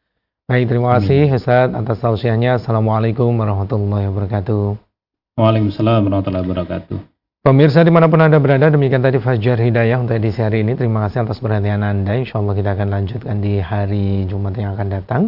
Baik 0.48 0.64
terima 0.72 0.96
kasih 0.96 1.28
Ustaz 1.28 1.76
atas 1.76 2.00
tausiahnya. 2.00 2.56
Assalamualaikum 2.56 3.36
warahmatullahi 3.36 4.08
wabarakatuh. 4.08 4.85
Waalaikumsalam 5.36 6.08
warahmatullahi 6.08 6.48
wabarakatuh. 6.48 6.96
Pemirsa 7.44 7.84
di 7.84 7.92
mana 7.92 8.08
pun 8.08 8.24
Anda 8.24 8.40
berada, 8.40 8.72
demikian 8.72 9.04
tadi 9.04 9.20
Fajar 9.20 9.60
Hidayah 9.60 10.00
untuk 10.00 10.16
edisi 10.16 10.40
hari 10.40 10.64
ini. 10.64 10.72
Terima 10.80 11.04
kasih 11.04 11.28
atas 11.28 11.44
perhatian 11.44 11.84
Anda. 11.84 12.16
Insya 12.16 12.40
Allah 12.40 12.56
kita 12.56 12.72
akan 12.72 12.88
lanjutkan 12.88 13.44
di 13.44 13.60
hari 13.60 14.24
Jumat 14.24 14.56
yang 14.56 14.72
akan 14.72 14.88
datang. 14.88 15.22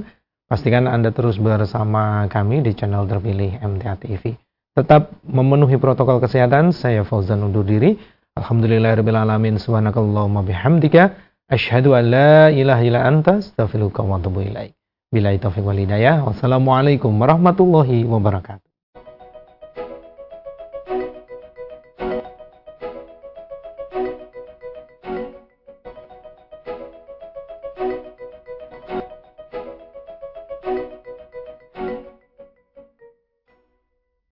Pastikan 0.49 0.89
Anda 0.89 1.13
terus 1.13 1.37
bersama 1.37 2.25
kami 2.33 2.65
di 2.65 2.73
channel 2.73 3.05
terpilih 3.05 3.61
MTA 3.61 4.01
TV. 4.01 4.33
Tetap 4.73 5.13
memenuhi 5.29 5.77
protokol 5.77 6.25
kesehatan. 6.25 6.73
Saya 6.73 7.05
Fauzan 7.05 7.45
undur 7.45 7.69
diri. 7.69 8.01
Alhamdulillahirrahmanirrahim. 8.33 9.61
Subhanakallahumma 9.61 10.41
bihamdika. 10.41 11.21
Ashhadu 11.53 11.93
an 11.93 12.09
la 12.09 12.49
ilaha 12.49 12.81
illa 12.81 13.05
anta 13.05 13.45
ilaik. 13.45 14.73
Bila 15.13 15.37
taufiq 15.37 15.69
wal 15.69 15.77
hidayah. 15.77 16.25
Wassalamualaikum 16.25 17.13
warahmatullahi 17.13 18.09
wabarakatuh. 18.09 18.68